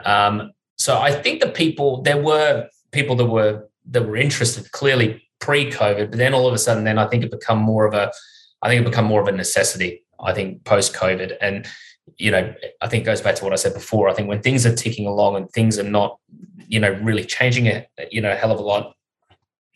[0.04, 5.22] Um, so I think the people there were people that were that were interested clearly
[5.40, 8.10] pre-COVID, but then all of a sudden, then I think it become more of a,
[8.62, 10.04] I think it become more of a necessity.
[10.18, 11.66] I think post-COVID, and
[12.16, 14.08] you know, I think it goes back to what I said before.
[14.08, 16.18] I think when things are ticking along and things are not,
[16.68, 18.94] you know, really changing it, you know, a hell of a lot,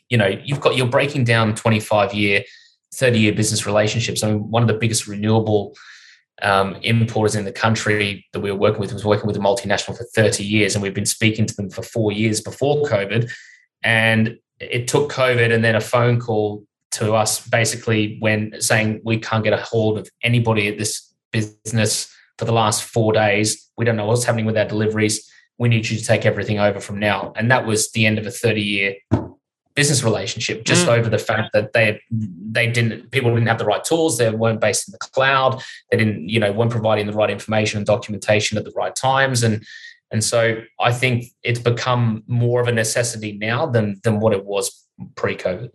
[0.08, 2.44] you know, you've got, you're breaking down 25 year,
[2.94, 4.22] 30 year business relationships.
[4.22, 5.74] I mean, one of the biggest renewable
[6.42, 9.96] um, importers in the country that we were working with was working with a multinational
[9.96, 10.74] for 30 years.
[10.74, 13.30] And we've been speaking to them for four years before COVID.
[13.82, 19.18] And it took COVID and then a phone call to us basically when saying we
[19.18, 23.70] can't get a hold of anybody at this business for the last four days.
[23.76, 25.30] We don't know what's happening with our deliveries.
[25.58, 27.32] We need you to take everything over from now.
[27.36, 28.94] And that was the end of a 30 year
[29.78, 30.98] business relationship just mm.
[30.98, 34.60] over the fact that they they didn't people didn't have the right tools they weren't
[34.60, 35.62] based in the cloud
[35.92, 39.44] they didn't you know weren't providing the right information and documentation at the right times
[39.44, 39.64] and
[40.10, 44.44] and so i think it's become more of a necessity now than than what it
[44.44, 45.70] was pre-covid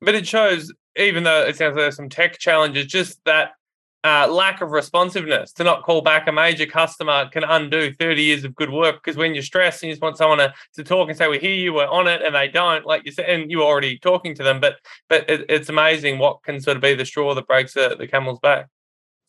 [0.00, 3.52] but it shows even though it sounds like there's some tech challenges, just that
[4.02, 8.44] uh, lack of responsiveness to not call back a major customer can undo 30 years
[8.44, 11.08] of good work because when you're stressed and you just want someone to, to talk
[11.08, 13.50] and say we hear you we're on it and they don't like you said and
[13.50, 14.76] you're already talking to them but
[15.10, 18.06] but it, it's amazing what can sort of be the straw that breaks the, the
[18.06, 18.68] camel's back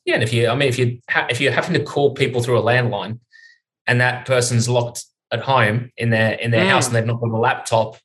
[0.06, 2.42] yeah and if you i mean if you ha- if you're having to call people
[2.42, 3.20] through a landline
[3.88, 6.70] and that person's locked at home in their in their mm.
[6.70, 7.98] house and they've not got a laptop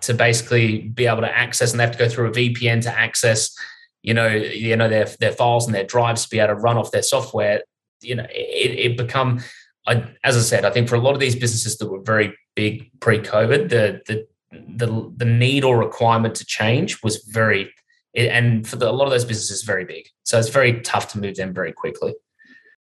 [0.00, 2.90] to basically be able to access and they have to go through a vpn to
[2.90, 3.52] access
[4.04, 6.76] you know, you know their their files and their drives to be able to run
[6.76, 7.62] off their software.
[8.02, 9.42] You know, it, it become,
[9.86, 12.36] I, as I said, I think for a lot of these businesses that were very
[12.54, 14.26] big pre-COVID, the the
[14.76, 17.72] the the need or requirement to change was very,
[18.14, 20.06] and for the, a lot of those businesses, very big.
[20.24, 22.14] So it's very tough to move them very quickly.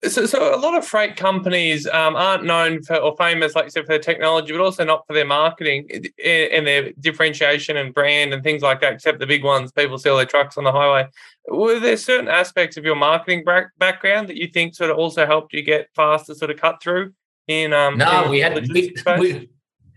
[0.09, 3.69] So, so a lot of freight companies um, aren't known for or famous, like you
[3.69, 5.87] said, for their technology, but also not for their marketing
[6.23, 8.93] and their differentiation and brand and things like that.
[8.93, 11.07] Except the big ones, people sell their trucks on the highway.
[11.47, 13.45] Were there certain aspects of your marketing
[13.77, 17.13] background that you think sort of also helped you get faster sort of cut through
[17.47, 17.71] in?
[17.71, 19.49] Um, no, in we had we, we,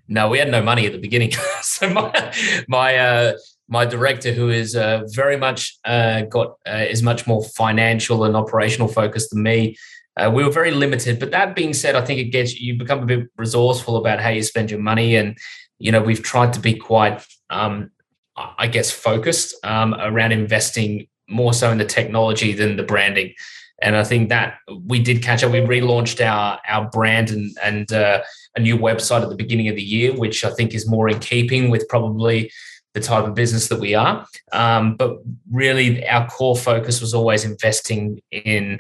[0.06, 1.32] no, we had no money at the beginning.
[1.62, 2.34] so my
[2.68, 3.32] my uh,
[3.68, 8.36] my director, who is uh, very much uh, got uh, is much more financial and
[8.36, 9.76] operational focused than me.
[10.16, 13.02] Uh, we were very limited, but that being said, I think it gets you become
[13.02, 15.36] a bit resourceful about how you spend your money, and
[15.78, 17.90] you know we've tried to be quite, um,
[18.36, 23.34] I guess, focused um, around investing more so in the technology than the branding.
[23.82, 25.52] And I think that we did catch up.
[25.52, 28.22] We relaunched our our brand and and uh,
[28.56, 31.18] a new website at the beginning of the year, which I think is more in
[31.18, 32.52] keeping with probably
[32.94, 34.24] the type of business that we are.
[34.52, 35.18] Um, but
[35.50, 38.78] really, our core focus was always investing in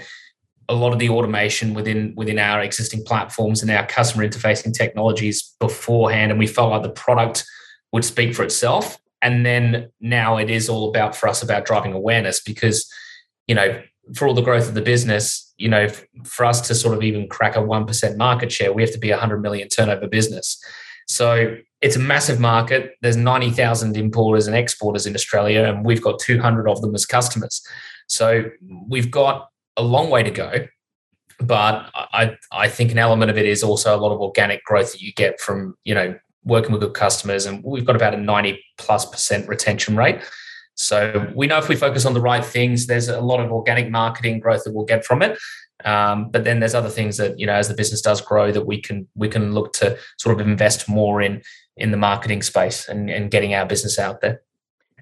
[0.68, 5.54] a lot of the automation within within our existing platforms and our customer interfacing technologies
[5.60, 7.44] beforehand, and we felt like the product
[7.92, 8.98] would speak for itself.
[9.22, 12.90] And then now it is all about for us about driving awareness because,
[13.46, 13.80] you know,
[14.14, 15.88] for all the growth of the business, you know,
[16.24, 18.98] for us to sort of even crack a one percent market share, we have to
[18.98, 20.62] be a hundred million turnover business.
[21.08, 22.92] So it's a massive market.
[23.02, 26.94] There's ninety thousand importers and exporters in Australia, and we've got two hundred of them
[26.94, 27.62] as customers.
[28.08, 28.44] So
[28.88, 30.66] we've got a long way to go.
[31.40, 34.92] But I, I think an element of it is also a lot of organic growth
[34.92, 37.46] that you get from, you know, working with good customers.
[37.46, 40.20] And we've got about a 90 plus percent retention rate.
[40.76, 43.90] So we know if we focus on the right things, there's a lot of organic
[43.90, 45.38] marketing growth that we'll get from it.
[45.84, 48.64] Um, but then there's other things that you know as the business does grow that
[48.64, 51.42] we can we can look to sort of invest more in
[51.76, 54.40] in the marketing space and, and getting our business out there.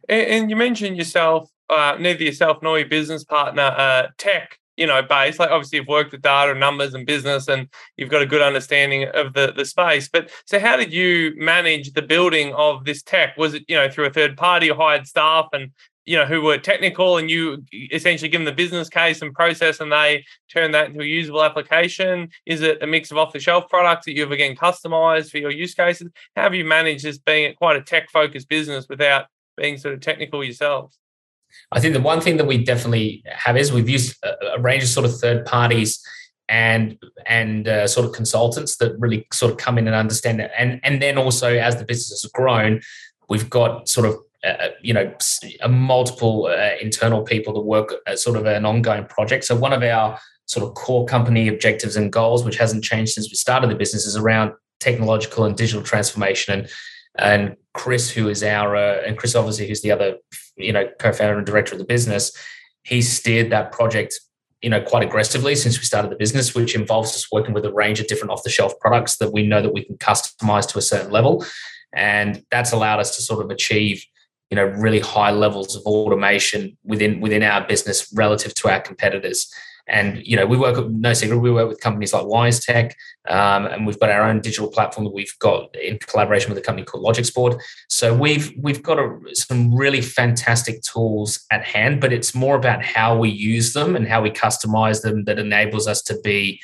[0.08, 4.86] And, and you mentioned yourself, uh, neither yourself nor your business partner, uh, tech you
[4.86, 5.38] know, base.
[5.38, 8.42] Like obviously you've worked with data and numbers and business and you've got a good
[8.42, 10.08] understanding of the, the space.
[10.08, 13.36] But so how did you manage the building of this tech?
[13.36, 15.70] Was it, you know, through a third party or hired staff and
[16.04, 19.78] you know, who were technical and you essentially give them the business case and process
[19.78, 22.28] and they turn that into a usable application?
[22.44, 25.52] Is it a mix of off the shelf products that you've again customized for your
[25.52, 26.10] use cases?
[26.34, 30.00] How have you managed this being quite a tech focused business without being sort of
[30.00, 30.98] technical yourselves?
[31.72, 34.88] I think the one thing that we definitely have is we've used a, range of
[34.88, 36.04] sort of third parties
[36.48, 40.50] and and uh, sort of consultants that really sort of come in and understand it.
[40.56, 42.80] And and then also as the business has grown,
[43.28, 45.12] we've got sort of uh, uh you know
[45.62, 49.44] a multiple uh, internal people that work at sort of an ongoing project.
[49.44, 53.30] So one of our sort of core company objectives and goals, which hasn't changed since
[53.30, 56.68] we started the business, is around technological and digital transformation and
[57.18, 60.16] and Chris, who is our uh, and Chris obviously who's the other
[60.56, 62.36] you know co-founder and director of the business,
[62.84, 64.18] he steered that project
[64.60, 67.72] you know quite aggressively since we started the business, which involves us working with a
[67.72, 71.10] range of different off-the-shelf products that we know that we can customize to a certain
[71.10, 71.44] level,
[71.92, 74.04] and that's allowed us to sort of achieve
[74.50, 79.52] you know really high levels of automation within within our business relative to our competitors.
[79.88, 81.38] And you know, we work no secret.
[81.38, 82.92] We work with companies like WiseTech,
[83.28, 86.62] um, and we've got our own digital platform that we've got in collaboration with a
[86.62, 87.60] company called Logixport.
[87.88, 92.84] So we've we've got a, some really fantastic tools at hand, but it's more about
[92.84, 96.60] how we use them and how we customize them that enables us to be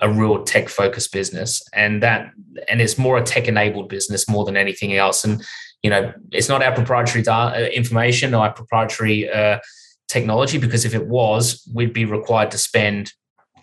[0.00, 2.32] a real tech focused business and that
[2.68, 5.44] and it's more a tech enabled business more than anything else and
[5.82, 9.58] you know it's not our proprietary data, uh, information or our proprietary uh,
[10.10, 13.12] technology because if it was, we'd be required to spend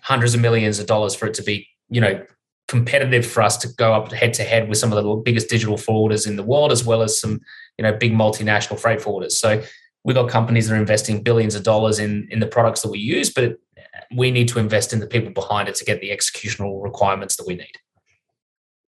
[0.02, 2.24] hundreds of millions of dollars for it to be, you know,
[2.66, 5.76] competitive for us to go up head to head with some of the biggest digital
[5.76, 7.40] forwarders in the world, as well as some,
[7.76, 9.32] you know, big multinational freight forwarders.
[9.32, 9.62] So
[10.04, 12.98] we've got companies that are investing billions of dollars in in the products that we
[12.98, 13.58] use, but
[14.16, 17.46] we need to invest in the people behind it to get the executional requirements that
[17.46, 17.72] we need.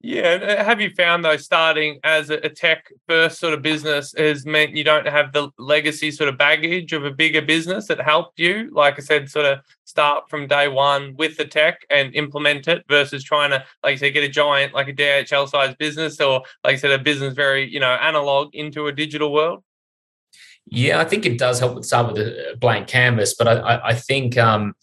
[0.02, 4.46] Yeah, uh, have you found though starting as a tech first sort of business has
[4.46, 8.40] meant you don't have the legacy sort of baggage of a bigger business that helped
[8.40, 8.70] you?
[8.72, 12.86] Like I said, sort of start from day one with the tech and implement it
[12.88, 16.44] versus trying to, like I said, get a giant like a DHL size business or
[16.64, 19.64] like I said, a business very you know analog into a digital world.
[20.66, 23.88] Yeah, I think it does help with start with a blank canvas, but I, I,
[23.90, 24.38] I think.
[24.38, 24.76] um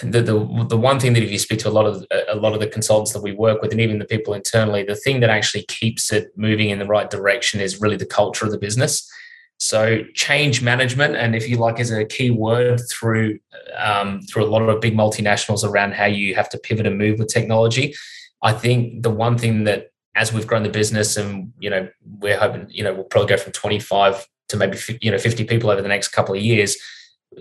[0.00, 2.54] the, the the one thing that if you speak to a lot of a lot
[2.54, 5.30] of the consultants that we work with and even the people internally the thing that
[5.30, 9.10] actually keeps it moving in the right direction is really the culture of the business.
[9.58, 13.38] So change management and if you like is a key word through
[13.76, 17.18] um, through a lot of big multinationals around how you have to pivot and move
[17.18, 17.94] with technology.
[18.42, 21.88] I think the one thing that as we've grown the business and you know
[22.18, 25.70] we're hoping you know we'll probably go from 25 to maybe you know 50 people
[25.70, 26.76] over the next couple of years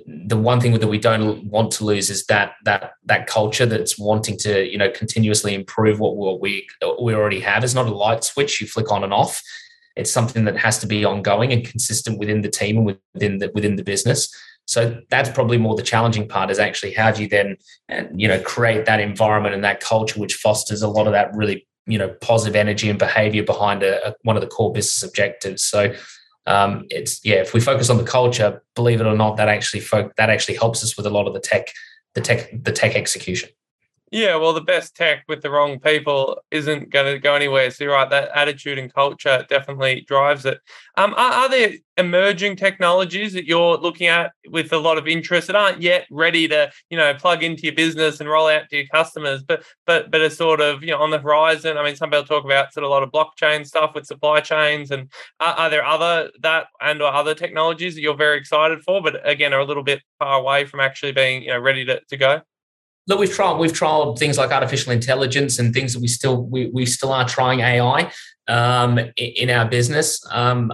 [0.06, 3.98] the one thing that we don't want to lose is that that that culture that's
[3.98, 6.68] wanting to you know continuously improve what, we
[7.02, 7.64] we already have.
[7.64, 9.42] Is not a light switch you flick on and off.
[9.96, 13.52] It's something that has to be ongoing and consistent within the team and within the
[13.54, 14.34] within the business.
[14.66, 17.58] So that's probably more the challenging part is actually how do you then
[17.90, 21.36] eh, you know create that environment and that culture which fosters a lot of that
[21.36, 25.04] really you know positive energy and behavior behind a, a, one of the core business
[25.04, 25.64] objectives.
[25.64, 25.94] So
[26.48, 29.80] um, it's yeah if we focus on the culture believe it or not that actually
[29.80, 31.68] fo- that actually helps us with a lot of the tech
[32.16, 33.50] the tech the tech execution
[34.12, 37.72] yeah, well, the best tech with the wrong people isn't going to go anywhere.
[37.72, 40.60] So you're right, that attitude and culture definitely drives it.
[40.98, 45.48] Um, are, are, there emerging technologies that you're looking at with a lot of interest
[45.48, 48.76] that aren't yet ready to, you know, plug into your business and roll out to
[48.76, 51.78] your customers, but but but are sort of you know on the horizon?
[51.78, 54.42] I mean, some people talk about sort of a lot of blockchain stuff with supply
[54.42, 55.10] chains, and
[55.40, 59.26] are, are there other that and or other technologies that you're very excited for, but
[59.28, 62.18] again are a little bit far away from actually being you know ready to, to
[62.18, 62.42] go?
[63.08, 66.68] Look, we've tried we've tried things like artificial intelligence and things that we still we,
[66.68, 68.12] we still are trying AI
[68.48, 70.24] um, in our business.
[70.32, 70.74] Um,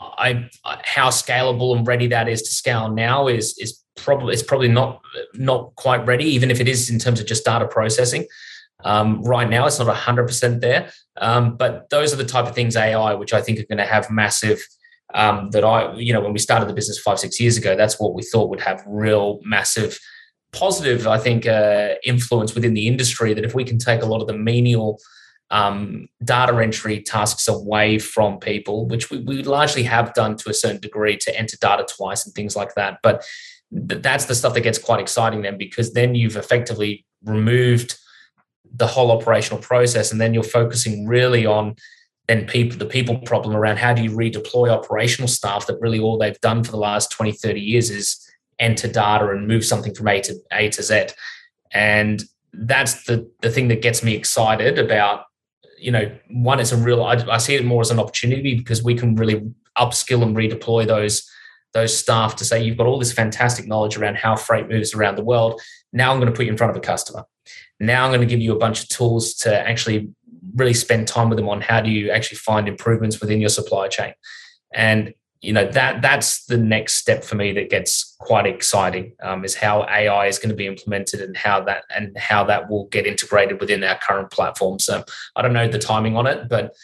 [0.00, 0.48] I
[0.84, 5.00] how scalable and ready that is to scale now is is probably it's probably not
[5.34, 8.26] not quite ready, even if it is in terms of just data processing.
[8.82, 10.90] Um, right now, it's not hundred percent there,
[11.20, 13.86] um, but those are the type of things AI, which I think are going to
[13.86, 14.66] have massive.
[15.12, 17.98] Um, that I, you know, when we started the business five six years ago, that's
[17.98, 19.98] what we thought would have real massive
[20.52, 24.20] positive, I think, uh, influence within the industry that if we can take a lot
[24.20, 25.00] of the menial
[25.50, 30.54] um, data entry tasks away from people, which we, we largely have done to a
[30.54, 32.98] certain degree to enter data twice and things like that.
[33.02, 33.24] But
[33.88, 37.98] th- that's the stuff that gets quite exciting then because then you've effectively removed
[38.72, 41.74] the whole operational process and then you're focusing really on
[42.28, 46.16] then people the people problem around how do you redeploy operational staff that really all
[46.16, 48.29] they've done for the last 20 30 years is
[48.60, 51.06] enter data and move something from A to A to Z.
[51.72, 55.24] And that's the the thing that gets me excited about
[55.78, 58.82] you know one it's a real I, I, see it more as an opportunity because
[58.82, 61.28] we can really upskill and redeploy those
[61.72, 65.16] those staff to say you've got all this fantastic knowledge around how freight moves around
[65.16, 65.60] the world.
[65.92, 67.24] Now i'm going to put you in front of a customer.
[67.78, 70.10] Now i'm going to give you a bunch of tools to actually
[70.56, 73.88] really spend time with them on how do you actually find improvements within your supply
[73.88, 74.12] chain.
[74.74, 79.44] And you know that that's the next step for me that gets quite exciting um,
[79.44, 82.86] is how AI is going to be implemented and how that and how that will
[82.88, 84.78] get integrated within our current platform.
[84.78, 85.02] So
[85.36, 86.74] I don't know the timing on it, but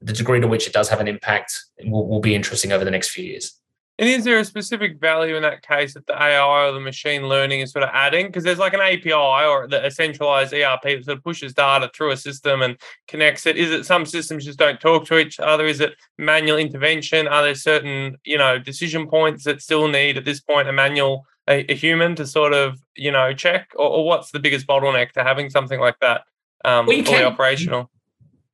[0.00, 1.52] the degree to which it does have an impact
[1.84, 3.59] will, will be interesting over the next few years.
[4.00, 7.28] And is there a specific value in that case that the AI or the machine
[7.28, 8.28] learning is sort of adding?
[8.28, 11.90] Because there's like an API or the, a centralized ERP that sort of pushes data
[11.94, 12.78] through a system and
[13.08, 13.58] connects it.
[13.58, 15.66] Is it some systems just don't talk to each other?
[15.66, 17.28] Is it manual intervention?
[17.28, 21.26] Are there certain, you know, decision points that still need at this point a manual,
[21.46, 23.68] a, a human to sort of, you know, check?
[23.76, 26.22] Or, or, what's the biggest bottleneck to having something like that
[26.64, 27.90] um, well, fully can, operational?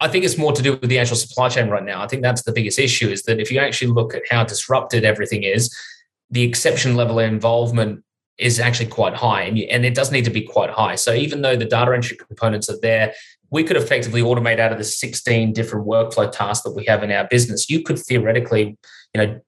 [0.01, 2.03] I think it's more to do with the actual supply chain right now.
[2.03, 5.05] I think that's the biggest issue is that if you actually look at how disrupted
[5.05, 5.75] everything is,
[6.31, 8.05] the exception level of involvement
[8.39, 10.95] is actually quite high and, you, and it does need to be quite high.
[10.95, 13.15] So even though the data entry components are there,
[13.51, 17.11] we could effectively automate out of the 16 different workflow tasks that we have in
[17.11, 17.71] our business.
[17.71, 18.77] You could theoretically,
[19.15, 19.41] you know,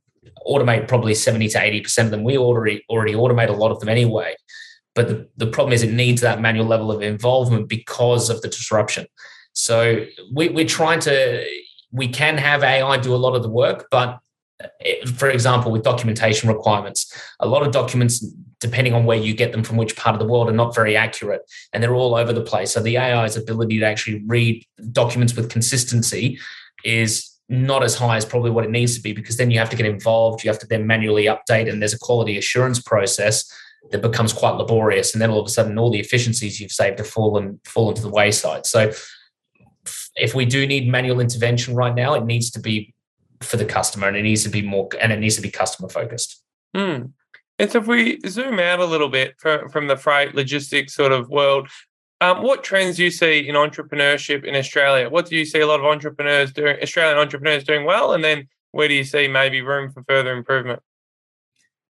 [0.46, 2.24] automate probably 70 to 80% of them.
[2.24, 4.34] We already already automate a lot of them anyway.
[4.94, 8.48] But the, the problem is it needs that manual level of involvement because of the
[8.48, 9.06] disruption.
[9.58, 11.44] So we, we're trying to,
[11.90, 14.20] we can have AI do a lot of the work, but
[14.60, 18.24] eh, for example, with documentation requirements, a lot of documents,
[18.60, 20.96] depending on where you get them from which part of the world, are not very
[20.96, 21.42] accurate
[21.72, 22.70] and they're all over the place.
[22.70, 26.38] So the AI's ability to actually read documents with consistency
[26.84, 29.70] is not as high as probably what it needs to be because then you have
[29.70, 30.44] to get involved.
[30.44, 33.50] You have to then manually update, and there's a quality assurance process
[33.90, 35.14] that becomes quite laborious.
[35.14, 38.02] And then all of a sudden, all the efficiencies you've saved have fallen fall into
[38.02, 38.66] the wayside.
[38.66, 38.92] So
[40.18, 42.94] if we do need manual intervention right now, it needs to be
[43.40, 45.88] for the customer and it needs to be more and it needs to be customer
[45.88, 46.42] focused.
[46.76, 47.12] Mm.
[47.58, 51.12] And so if we zoom out a little bit from, from the freight logistics sort
[51.12, 51.68] of world,
[52.20, 55.08] um, what trends do you see in entrepreneurship in Australia?
[55.08, 58.12] What do you see a lot of entrepreneurs doing, Australian entrepreneurs doing well?
[58.12, 60.80] And then where do you see maybe room for further improvement?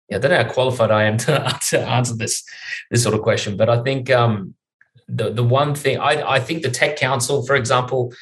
[0.08, 2.44] Yeah, I don't know how qualified I am to, to answer this
[2.90, 4.54] this sort of question, but I think um,
[5.08, 8.12] the the one thing I, I think the Tech Council, for example,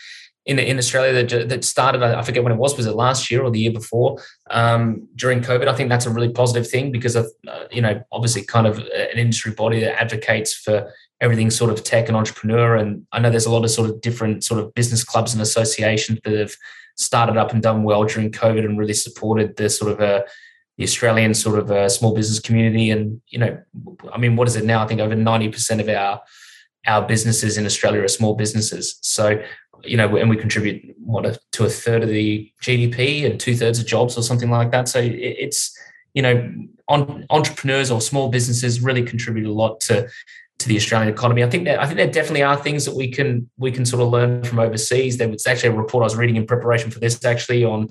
[0.46, 2.02] in in Australia that that started.
[2.02, 2.76] I forget when it was.
[2.76, 4.22] Was it last year or the year before?
[4.50, 8.02] Um, during COVID, I think that's a really positive thing because of uh, you know
[8.10, 12.76] obviously kind of an industry body that advocates for everything sort of tech and entrepreneur.
[12.76, 15.42] And I know there's a lot of sort of different sort of business clubs and
[15.42, 16.54] associations that have
[16.96, 20.22] started up and done well during COVID and really supported the sort of uh,
[20.78, 22.90] the Australian sort of uh, small business community.
[22.90, 23.62] And you know,
[24.12, 24.82] I mean, what is it now?
[24.82, 26.22] I think over ninety percent of our
[26.86, 28.98] our businesses in Australia are small businesses.
[29.02, 29.42] So
[29.84, 33.56] you know, and we contribute what a, to a third of the GDP and two
[33.56, 34.88] thirds of jobs or something like that.
[34.88, 35.76] So it's
[36.14, 36.52] you know,
[36.88, 40.08] on, entrepreneurs or small businesses really contribute a lot to
[40.58, 41.42] to the Australian economy.
[41.42, 44.02] I think that I think there definitely are things that we can we can sort
[44.02, 45.16] of learn from overseas.
[45.16, 47.88] There was actually a report I was reading in preparation for this actually on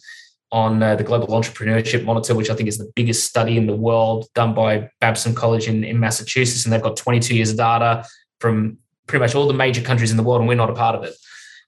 [0.52, 3.76] on uh, the Global Entrepreneurship Monitor, which I think is the biggest study in the
[3.76, 8.04] world done by Babson College in, in Massachusetts, and they've got 22 years of data
[8.40, 8.78] from
[9.08, 11.04] pretty much all the major countries in the world, and we're not a part of
[11.04, 11.14] it.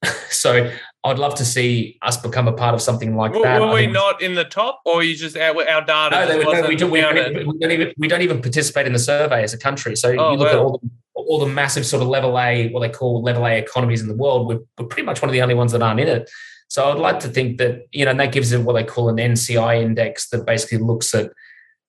[0.30, 0.72] so
[1.04, 3.62] I'd love to see us become a part of something like well, that.
[3.62, 6.28] Were we not in the top, or you just our, our data?
[6.28, 9.00] No, no, we, don't, we, don't, we, don't, even we don't even participate in the
[9.00, 9.96] survey as a country.
[9.96, 12.82] So oh, you look at all the, all the massive sort of level A, what
[12.82, 14.48] they call level A economies in the world.
[14.48, 16.30] We're, we're pretty much one of the only ones that aren't in it.
[16.68, 19.10] So I'd like to think that you know, and that gives it what they call
[19.10, 21.32] an NCI index that basically looks at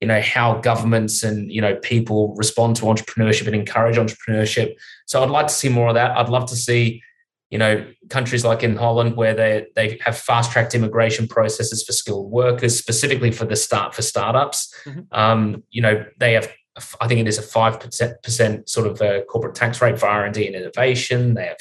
[0.03, 4.75] you know how governments and you know people respond to entrepreneurship and encourage entrepreneurship.
[5.07, 6.17] So I'd like to see more of that.
[6.19, 7.03] I'd love to see
[7.53, 11.93] you know, countries like in Holland where they they have fast tracked immigration processes for
[11.93, 14.75] skilled workers, specifically for the start for startups.
[14.87, 15.01] Mm-hmm.
[15.13, 16.51] Um, you know, they have
[17.03, 20.25] I think it is a five percent sort of a corporate tax rate for R
[20.25, 21.35] and innovation.
[21.35, 21.59] They have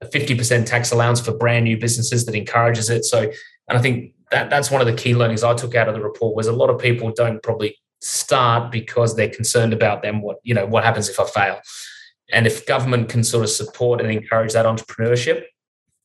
[0.00, 3.04] a fifty percent tax allowance for brand new businesses that encourages it.
[3.04, 3.22] So,
[3.68, 6.00] and I think that that's one of the key learnings I took out of the
[6.00, 10.38] report was a lot of people don't probably start because they're concerned about them what
[10.42, 11.60] you know what happens if I fail.
[12.32, 15.44] And if government can sort of support and encourage that entrepreneurship,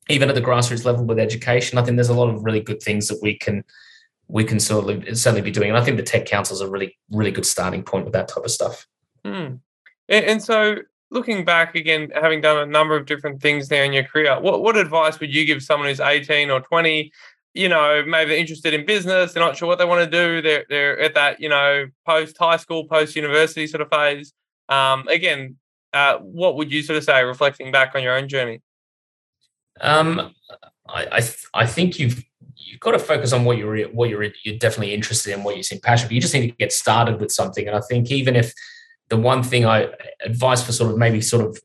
[0.10, 2.82] even at the grassroots level with education, I think there's a lot of really good
[2.82, 3.64] things that we can
[4.28, 5.70] we can of certainly be doing.
[5.70, 8.28] And I think the tech council is a really really good starting point with that
[8.28, 8.86] type of stuff.
[9.26, 9.60] Mm.
[10.10, 10.78] And so,
[11.10, 14.62] looking back again, having done a number of different things there in your career, what
[14.62, 17.12] what advice would you give someone who's 18 or 20?
[17.58, 20.42] You know, maybe they're interested in business, they're not sure what they want to do.
[20.42, 24.34] They're they're at that you know post high school, post university sort of phase.
[24.70, 25.58] Um, again,
[25.94, 28.62] uh, what would you sort of say, reflecting back on your own journey?
[29.82, 30.34] Um,
[30.88, 32.24] I I, th- I think you've
[32.56, 35.64] you've got to focus on what you're what you're you're definitely interested in, what you
[35.64, 36.10] seem passionate.
[36.10, 37.68] But you just need to get started with something.
[37.68, 38.54] And I think even if
[39.10, 39.90] the one thing I
[40.24, 41.60] advice for sort of maybe sort of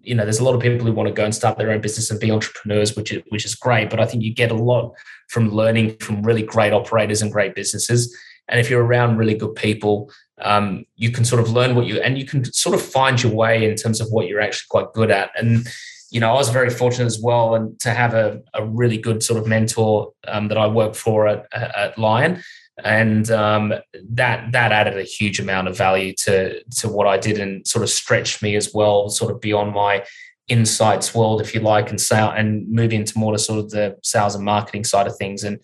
[0.00, 1.80] you know, there's a lot of people who want to go and start their own
[1.80, 3.90] business and be entrepreneurs, which is which is great.
[3.90, 4.94] But I think you get a lot
[5.28, 8.16] from learning from really great operators and great businesses.
[8.48, 10.10] And if you're around really good people
[10.40, 13.32] um, you can sort of learn what you and you can sort of find your
[13.32, 15.66] way in terms of what you're actually quite good at and
[16.10, 19.22] you know i was very fortunate as well and to have a, a really good
[19.22, 22.42] sort of mentor um, that i worked for at, at lion
[22.84, 23.74] and um,
[24.10, 27.82] that that added a huge amount of value to to what i did and sort
[27.82, 30.04] of stretched me as well sort of beyond my
[30.48, 33.96] insights world if you like and sale and move into more to sort of the
[34.02, 35.58] sales and marketing side of things and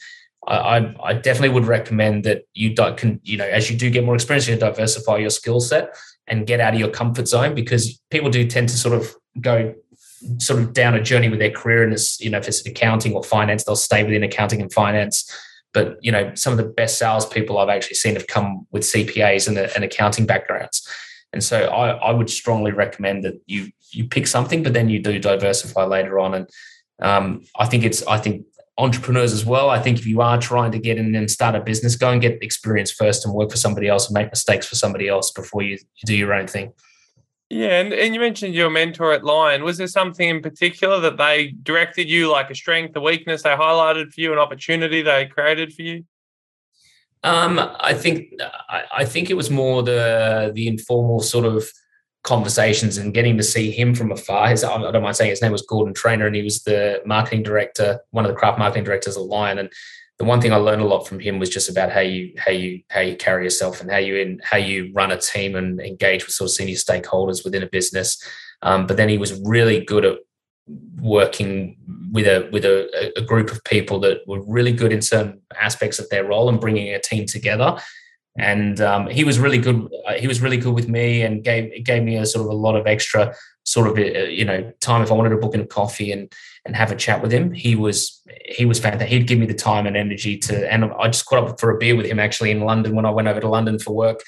[0.47, 4.15] I, I definitely would recommend that you can, you know, as you do get more
[4.15, 5.97] experience, you diversify your skill set
[6.27, 9.75] and get out of your comfort zone because people do tend to sort of go
[10.39, 11.83] sort of down a journey with their career.
[11.83, 15.31] And it's, you know, if it's accounting or finance, they'll stay within accounting and finance.
[15.75, 19.49] But, you know, some of the best salespeople I've actually seen have come with CPAs
[19.49, 20.89] and, and accounting backgrounds.
[21.35, 25.01] And so I, I would strongly recommend that you you pick something, but then you
[25.01, 26.35] do diversify later on.
[26.35, 26.51] And
[27.03, 28.47] um, I think it's I think
[28.79, 29.71] entrepreneurs as well.
[29.71, 32.21] I think if you are trying to get in and start a business, go and
[32.21, 35.63] get experience first and work for somebody else and make mistakes for somebody else before
[35.63, 36.73] you, you do your own thing.
[37.55, 39.63] Yeah, and, and you mentioned your mentor at Lion.
[39.63, 43.51] Was there something in particular that they directed you, like a strength, a weakness they
[43.51, 46.05] highlighted for you, an opportunity they created for you?
[47.23, 48.33] Um, I think
[48.69, 51.71] I, I think it was more the the informal sort of
[52.25, 54.49] conversations and getting to see him from afar.
[54.49, 57.45] His, I don't mind saying his name was Gordon Trainer, and he was the marketing
[57.45, 59.59] director, one of the craft marketing directors at Lion.
[59.59, 59.73] And
[60.19, 62.53] the one thing I learned a lot from him was just about how you how
[62.53, 65.81] you how you carry yourself and how you in how you run a team and
[65.81, 68.23] engage with sort of senior stakeholders within a business.
[68.63, 70.19] Um, but then he was really good at
[71.01, 71.77] working
[72.13, 75.99] with a with a, a, group of people that were really good in certain aspects
[75.99, 77.77] of their role and bringing a team together.
[78.37, 79.89] And um, he was really good.
[80.07, 82.57] Uh, he was really good with me and gave gave me a sort of a
[82.57, 85.61] lot of extra sort of uh, you know time if I wanted to book in
[85.61, 86.33] a coffee and
[86.65, 87.53] and have a chat with him.
[87.53, 89.09] He was he was fantastic.
[89.09, 90.73] He'd give me the time and energy to.
[90.73, 93.11] And I just caught up for a beer with him actually in London when I
[93.11, 94.21] went over to London for work,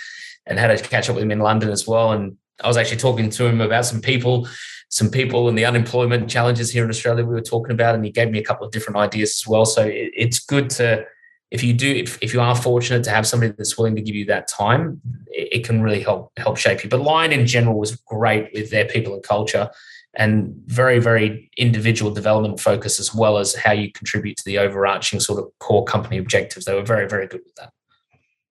[0.46, 2.12] and had a catch up with him in London as well.
[2.12, 4.46] And I was actually talking to him about some people
[4.88, 8.10] some people and the unemployment challenges here in Australia we were talking about, and he
[8.10, 9.66] gave me a couple of different ideas as well.
[9.66, 11.04] So it, it's good to
[11.50, 14.14] if you do if, if you are fortunate to have somebody that's willing to give
[14.14, 16.90] you that time, it, it can really help help shape you.
[16.90, 19.70] But Lion in general was great with their people and culture
[20.16, 25.20] and very very individual development focus as well as how you contribute to the overarching
[25.20, 27.70] sort of core company objectives they were very very good with that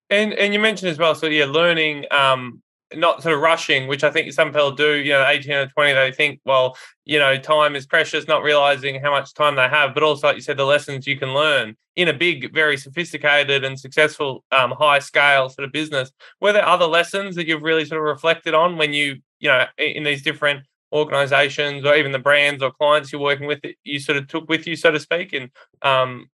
[0.09, 2.61] and and you mentioned as well so yeah learning um
[2.93, 5.93] not sort of rushing, which I think some people do, you know, 18 or 20,
[5.93, 9.93] they think, well, you know, time is precious, not realizing how much time they have,
[9.93, 13.63] but also, like you said, the lessons you can learn in a big, very sophisticated
[13.63, 16.11] and successful, um, high scale sort of business.
[16.41, 19.65] Were there other lessons that you've really sort of reflected on when you, you know,
[19.77, 23.99] in these different organizations or even the brands or clients you're working with, that you
[23.99, 25.49] sort of took with you, so to speak, and
[25.81, 26.29] um,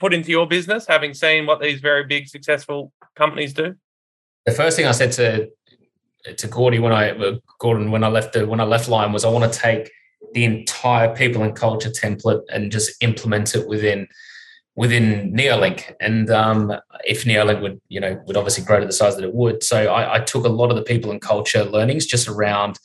[0.00, 3.74] put into your business, having seen what these very big, successful companies do?
[4.44, 5.50] The first thing I said to
[6.36, 9.28] to Gordy when I Gordon when I left the when I left Lion was I
[9.28, 9.90] want to take
[10.34, 14.08] the entire people and culture template and just implement it within
[14.74, 15.94] within Neolink.
[16.00, 16.72] And um,
[17.04, 19.92] if Neolink would you know would obviously grow to the size that it would, so
[19.92, 22.78] I, I took a lot of the people and culture learnings just around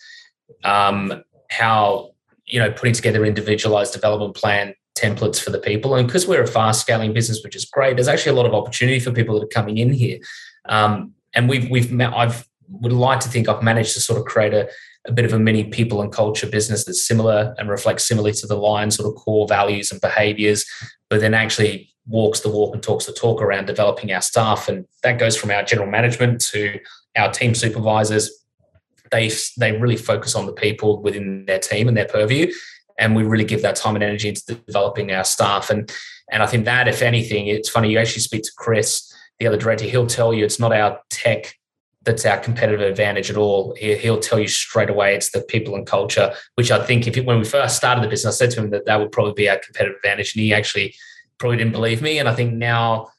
[0.64, 2.12] um, how
[2.45, 5.95] you know putting together individualized development plan templates for the people.
[5.95, 8.55] And because we're a fast scaling business which is great there's actually a lot of
[8.55, 10.18] opportunity for people that are coming in here.
[10.68, 14.25] Um, and we've we've met, I've would like to think I've managed to sort of
[14.25, 14.69] create a,
[15.07, 18.47] a bit of a mini people and culture business that's similar and reflects similarly to
[18.47, 20.65] the Lion sort of core values and behaviors,
[21.09, 24.67] but then actually walks the walk and talks the talk around developing our staff.
[24.67, 26.80] And that goes from our general management to
[27.15, 28.32] our team supervisors.
[29.11, 32.51] They they really focus on the people within their team and their purview.
[32.99, 35.69] And we really give that time and energy into developing our staff.
[35.69, 35.91] And
[36.30, 39.58] and I think that if anything, it's funny, you actually speak to Chris the other
[39.58, 41.54] director, he'll tell you it's not our tech
[42.08, 43.76] that's our competitive advantage at all.
[43.78, 47.40] He'll tell you straight away it's the people and culture, which I think if when
[47.40, 49.58] we first started the business, I said to him that that would probably be our
[49.58, 50.96] competitive advantage, and he actually
[51.38, 52.18] probably didn't believe me.
[52.18, 53.10] And I think now,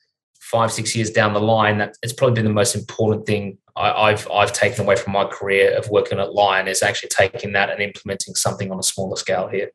[0.41, 4.11] five six years down the line, that it's probably been the most important thing I,
[4.11, 7.71] have I've taken away from my career of working at Lion is actually taking that
[7.71, 9.71] and implementing something on a smaller scale here.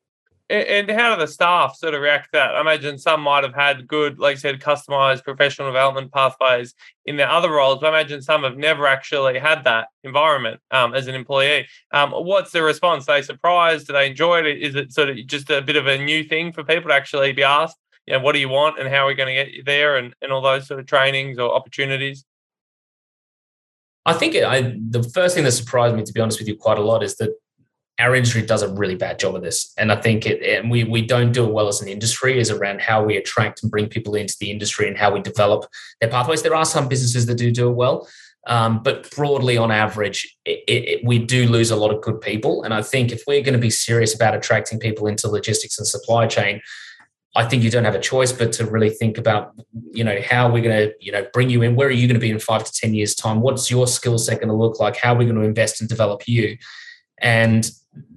[0.49, 2.55] And how do the staff sort of react to that?
[2.55, 6.75] I imagine some might have had good, like I said, customized professional development pathways
[7.05, 7.79] in their other roles.
[7.79, 11.67] But I imagine some have never actually had that environment um, as an employee.
[11.91, 13.07] Um, what's the response?
[13.07, 13.87] Are they surprised?
[13.87, 14.61] Do they enjoy it?
[14.61, 17.31] Is it sort of just a bit of a new thing for people to actually
[17.31, 19.53] be asked, you know, what do you want and how are we going to get
[19.53, 22.25] you there and, and all those sort of trainings or opportunities?
[24.05, 26.77] I think I, the first thing that surprised me, to be honest with you, quite
[26.77, 27.33] a lot is that
[27.99, 29.71] our industry does a really bad job of this.
[29.77, 32.49] And I think it, and we, we don't do it well as an industry, is
[32.49, 35.65] around how we attract and bring people into the industry and how we develop
[36.01, 36.41] their pathways.
[36.41, 38.07] There are some businesses that do do it well.
[38.45, 42.63] Um, but broadly, on average, it, it, we do lose a lot of good people.
[42.63, 45.87] And I think if we're going to be serious about attracting people into logistics and
[45.87, 46.59] supply chain,
[47.35, 49.53] I think you don't have a choice but to really think about,
[49.91, 51.75] you know, how we're going to, you know, bring you in.
[51.75, 53.39] Where are you going to be in five to ten years' time?
[53.39, 54.97] What's your skill set going to look like?
[54.97, 56.57] How are we going to invest and develop you?
[57.21, 57.69] And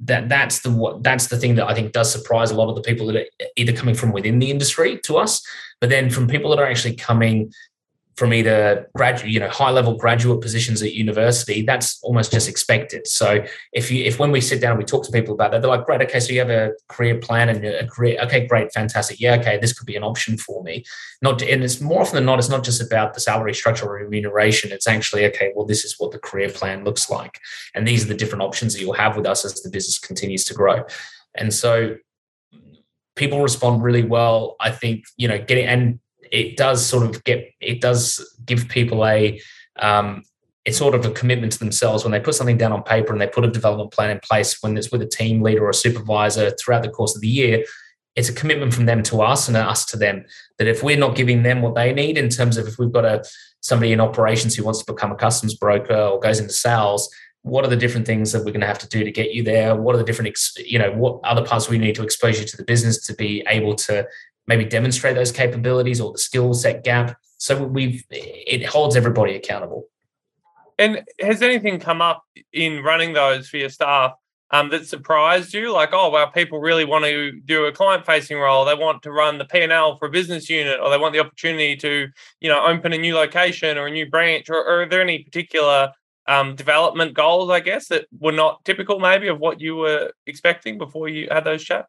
[0.05, 2.77] that that's the what that's the thing that I think does surprise a lot of
[2.77, 5.43] the people that are either coming from within the industry to us,
[5.81, 7.53] but then from people that are actually coming
[8.17, 13.07] from either graduate, you know, high level graduate positions at university, that's almost just expected.
[13.07, 15.61] So if you, if when we sit down and we talk to people about that,
[15.61, 18.73] they're like, great, okay, so you have a career plan and a career, okay, great,
[18.73, 20.83] fantastic, yeah, okay, this could be an option for me.
[21.21, 23.99] Not, and it's more often than not, it's not just about the salary structure or
[23.99, 24.73] remuneration.
[24.73, 27.39] It's actually okay, well, this is what the career plan looks like,
[27.75, 30.45] and these are the different options that you'll have with us as the business continues
[30.47, 30.85] to grow.
[31.35, 31.97] And so
[33.15, 34.57] people respond really well.
[34.61, 36.01] I think you know getting and
[36.33, 39.41] it does sort of get it does give people a
[39.79, 40.23] um,
[40.65, 43.21] it's sort of a commitment to themselves when they put something down on paper and
[43.21, 45.75] they put a development plan in place when it's with a team leader or a
[45.75, 47.65] supervisor throughout the course of the year
[48.17, 50.25] it's a commitment from them to us and us to them.
[50.59, 53.05] That if we're not giving them what they need in terms of if we've got
[53.05, 53.23] a
[53.61, 57.11] somebody in operations who wants to become a customs broker or goes into sales
[57.47, 59.41] what are the different things that we're going to have to do to get you
[59.41, 59.77] there?
[59.77, 62.57] What are the different you know what other parts we need to expose you to
[62.57, 64.05] the business to be able to
[64.47, 67.17] maybe demonstrate those capabilities or the skill set gap.
[67.39, 69.89] So we've it holds everybody accountable.
[70.79, 72.23] And has anything come up
[72.53, 74.13] in running those for your staff
[74.51, 75.73] um, that surprised you?
[75.73, 78.65] Like, oh, well, people really want to do a client-facing role.
[78.65, 81.15] They want to run the P and L for a business unit, or they want
[81.15, 82.09] the opportunity to,
[82.41, 84.51] you know, open a new location or a new branch.
[84.51, 85.93] Or, or are there any particular
[86.29, 90.77] um, development goals, I guess, that were not typical, maybe, of what you were expecting
[90.77, 91.89] before you had those chats?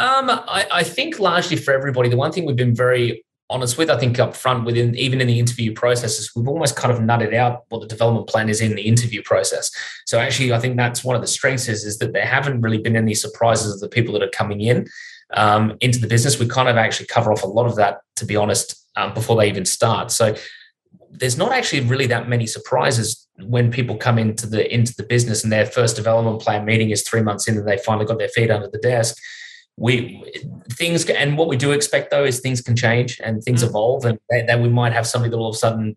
[0.00, 3.90] Um, I, I think largely for everybody, the one thing we've been very honest with.
[3.90, 7.34] I think up front within even in the interview processes, we've almost kind of nutted
[7.34, 9.70] out what the development plan is in the interview process.
[10.06, 12.78] So actually, I think that's one of the strengths is, is that there haven't really
[12.78, 14.86] been any surprises of the people that are coming in
[15.34, 16.38] um, into the business.
[16.38, 19.36] We kind of actually cover off a lot of that, to be honest, um, before
[19.36, 20.10] they even start.
[20.12, 20.34] So
[21.10, 25.42] there's not actually really that many surprises when people come into the into the business
[25.42, 28.28] and their first development plan meeting is three months in and they finally got their
[28.28, 29.16] feet under the desk
[29.80, 30.22] we
[30.70, 33.70] things and what we do expect though is things can change and things mm-hmm.
[33.70, 35.96] evolve and that we might have somebody that all of a sudden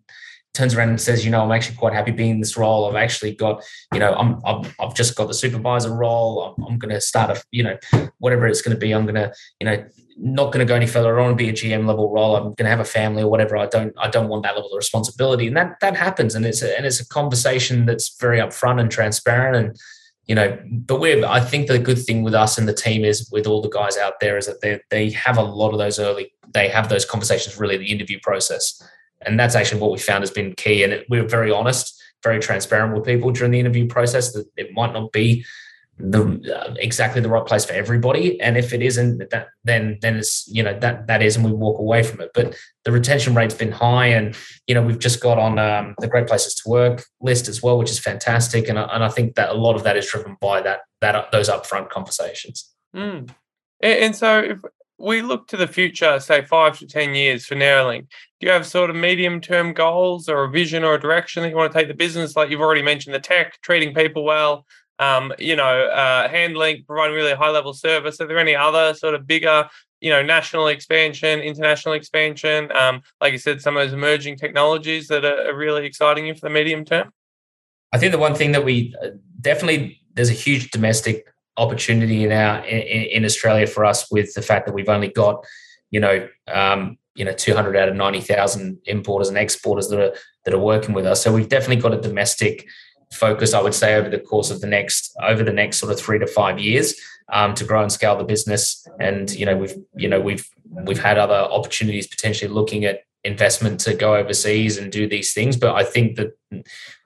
[0.53, 2.88] turns around and says, you know, I'm actually quite happy being in this role.
[2.88, 6.55] I've actually got, you know, I'm, I've, I've just got the supervisor role.
[6.57, 7.77] I'm, I'm going to start a, you know,
[8.19, 8.91] whatever it's going to be.
[8.91, 9.84] I'm going to, you know,
[10.15, 11.11] not going to go any further.
[11.11, 12.36] I don't want to be a GM level role.
[12.36, 13.57] I'm going to have a family or whatever.
[13.57, 15.47] I don't, I don't want that level of responsibility.
[15.47, 16.36] And that, that happens.
[16.36, 19.55] And it's a, and it's a conversation that's very upfront and transparent.
[19.55, 19.77] And,
[20.28, 23.30] you know, but we're, I think the good thing with us and the team is
[23.32, 25.99] with all the guys out there is that they, they have a lot of those
[25.99, 28.82] early, they have those conversations really the interview process.
[29.26, 30.84] And that's actually what we found has been key.
[30.84, 34.71] And it, we're very honest, very transparent with people during the interview process that it
[34.74, 35.45] might not be
[35.99, 36.23] the
[36.55, 38.39] uh, exactly the right place for everybody.
[38.41, 41.51] And if it isn't that then then it's you know that that is and we
[41.51, 42.31] walk away from it.
[42.33, 44.35] But the retention rate's been high and
[44.65, 47.77] you know we've just got on um, the great places to work list as well
[47.77, 48.67] which is fantastic.
[48.67, 51.49] And, and i think that a lot of that is driven by that that those
[51.49, 52.69] upfront conversations.
[52.95, 53.29] Mm.
[53.81, 54.59] and, so if
[54.99, 58.07] we look to the future say five to ten years for Neolink
[58.39, 61.49] do you have sort of medium term goals or a vision or a direction that
[61.49, 62.35] you want to take the business?
[62.35, 64.65] Like you've already mentioned the tech treating people well
[64.99, 68.19] um, you know, uh, handling, providing really high level service.
[68.21, 69.67] Are there any other sort of bigger,
[70.01, 72.71] you know, national expansion, international expansion?
[72.75, 76.33] Um, like you said, some of those emerging technologies that are, are really exciting you
[76.35, 77.11] for the medium term?
[77.91, 81.27] I think the one thing that we uh, definitely there's a huge domestic
[81.57, 85.45] opportunity in our in, in Australia for us with the fact that we've only got
[85.91, 90.15] you know um, you know 200 out of 90,000 importers and exporters that are
[90.45, 91.23] that are working with us.
[91.23, 92.67] So we've definitely got a domestic
[93.14, 95.99] focus, I would say, over the course of the next over the next sort of
[95.99, 96.93] three to five years
[97.32, 98.86] um, to grow and scale the business.
[98.99, 100.47] And you know, we've you know we've
[100.86, 105.55] we've had other opportunities potentially looking at investment to go overseas and do these things.
[105.55, 106.34] But I think that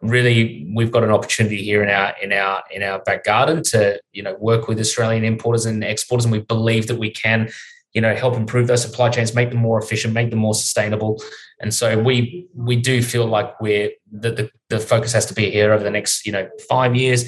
[0.01, 3.99] really we've got an opportunity here in our in our in our back garden to
[4.14, 7.49] you know work with Australian importers and exporters, and we believe that we can
[7.93, 11.22] you know help improve those supply chains, make them more efficient, make them more sustainable.
[11.60, 15.49] And so we we do feel like we're the, the, the focus has to be
[15.49, 17.26] here over the next you know five years.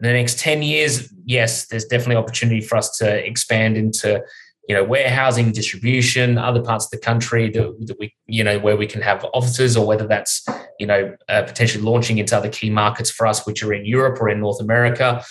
[0.00, 4.20] The next 10 years, yes, there's definitely opportunity for us to expand into
[4.68, 8.76] you know warehousing distribution other parts of the country that, that, we you know where
[8.76, 10.46] we can have offices or whether that's
[10.78, 14.20] you know uh, potentially launching into other key markets for us which are in europe
[14.20, 15.24] or in north america.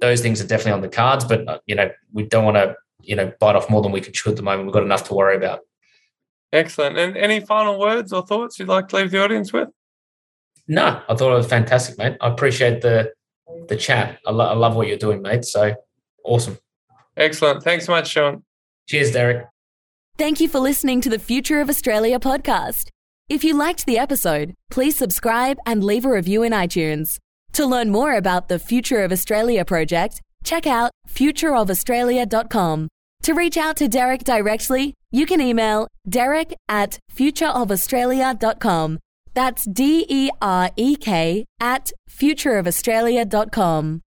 [0.00, 2.76] Those things are definitely on the cards but uh, you know we don't want to
[3.02, 4.66] you know bite off more than we can chew at the moment.
[4.66, 5.60] We've got enough to worry about
[6.52, 6.98] Excellent.
[6.98, 9.68] And any final words or thoughts you'd like to leave the audience with?
[10.66, 12.16] No, I thought it was fantastic, mate.
[12.20, 13.12] I appreciate the
[13.68, 14.18] the chat.
[14.26, 15.44] I, lo- I love what you're doing, mate.
[15.44, 15.74] So
[16.24, 16.58] awesome.
[17.16, 17.62] Excellent.
[17.62, 18.44] Thanks so much, Sean.
[18.86, 19.46] Cheers, Derek.
[20.16, 22.88] Thank you for listening to the Future of Australia podcast.
[23.28, 27.18] If you liked the episode, please subscribe and leave a review in iTunes.
[27.54, 32.88] To learn more about the Future of Australia project, check out futureofaustralia.com.
[33.22, 38.98] To reach out to Derek directly, you can email derek at futureofaustralia.com.
[39.34, 44.00] That's D E R E K at futureofaustralia.com.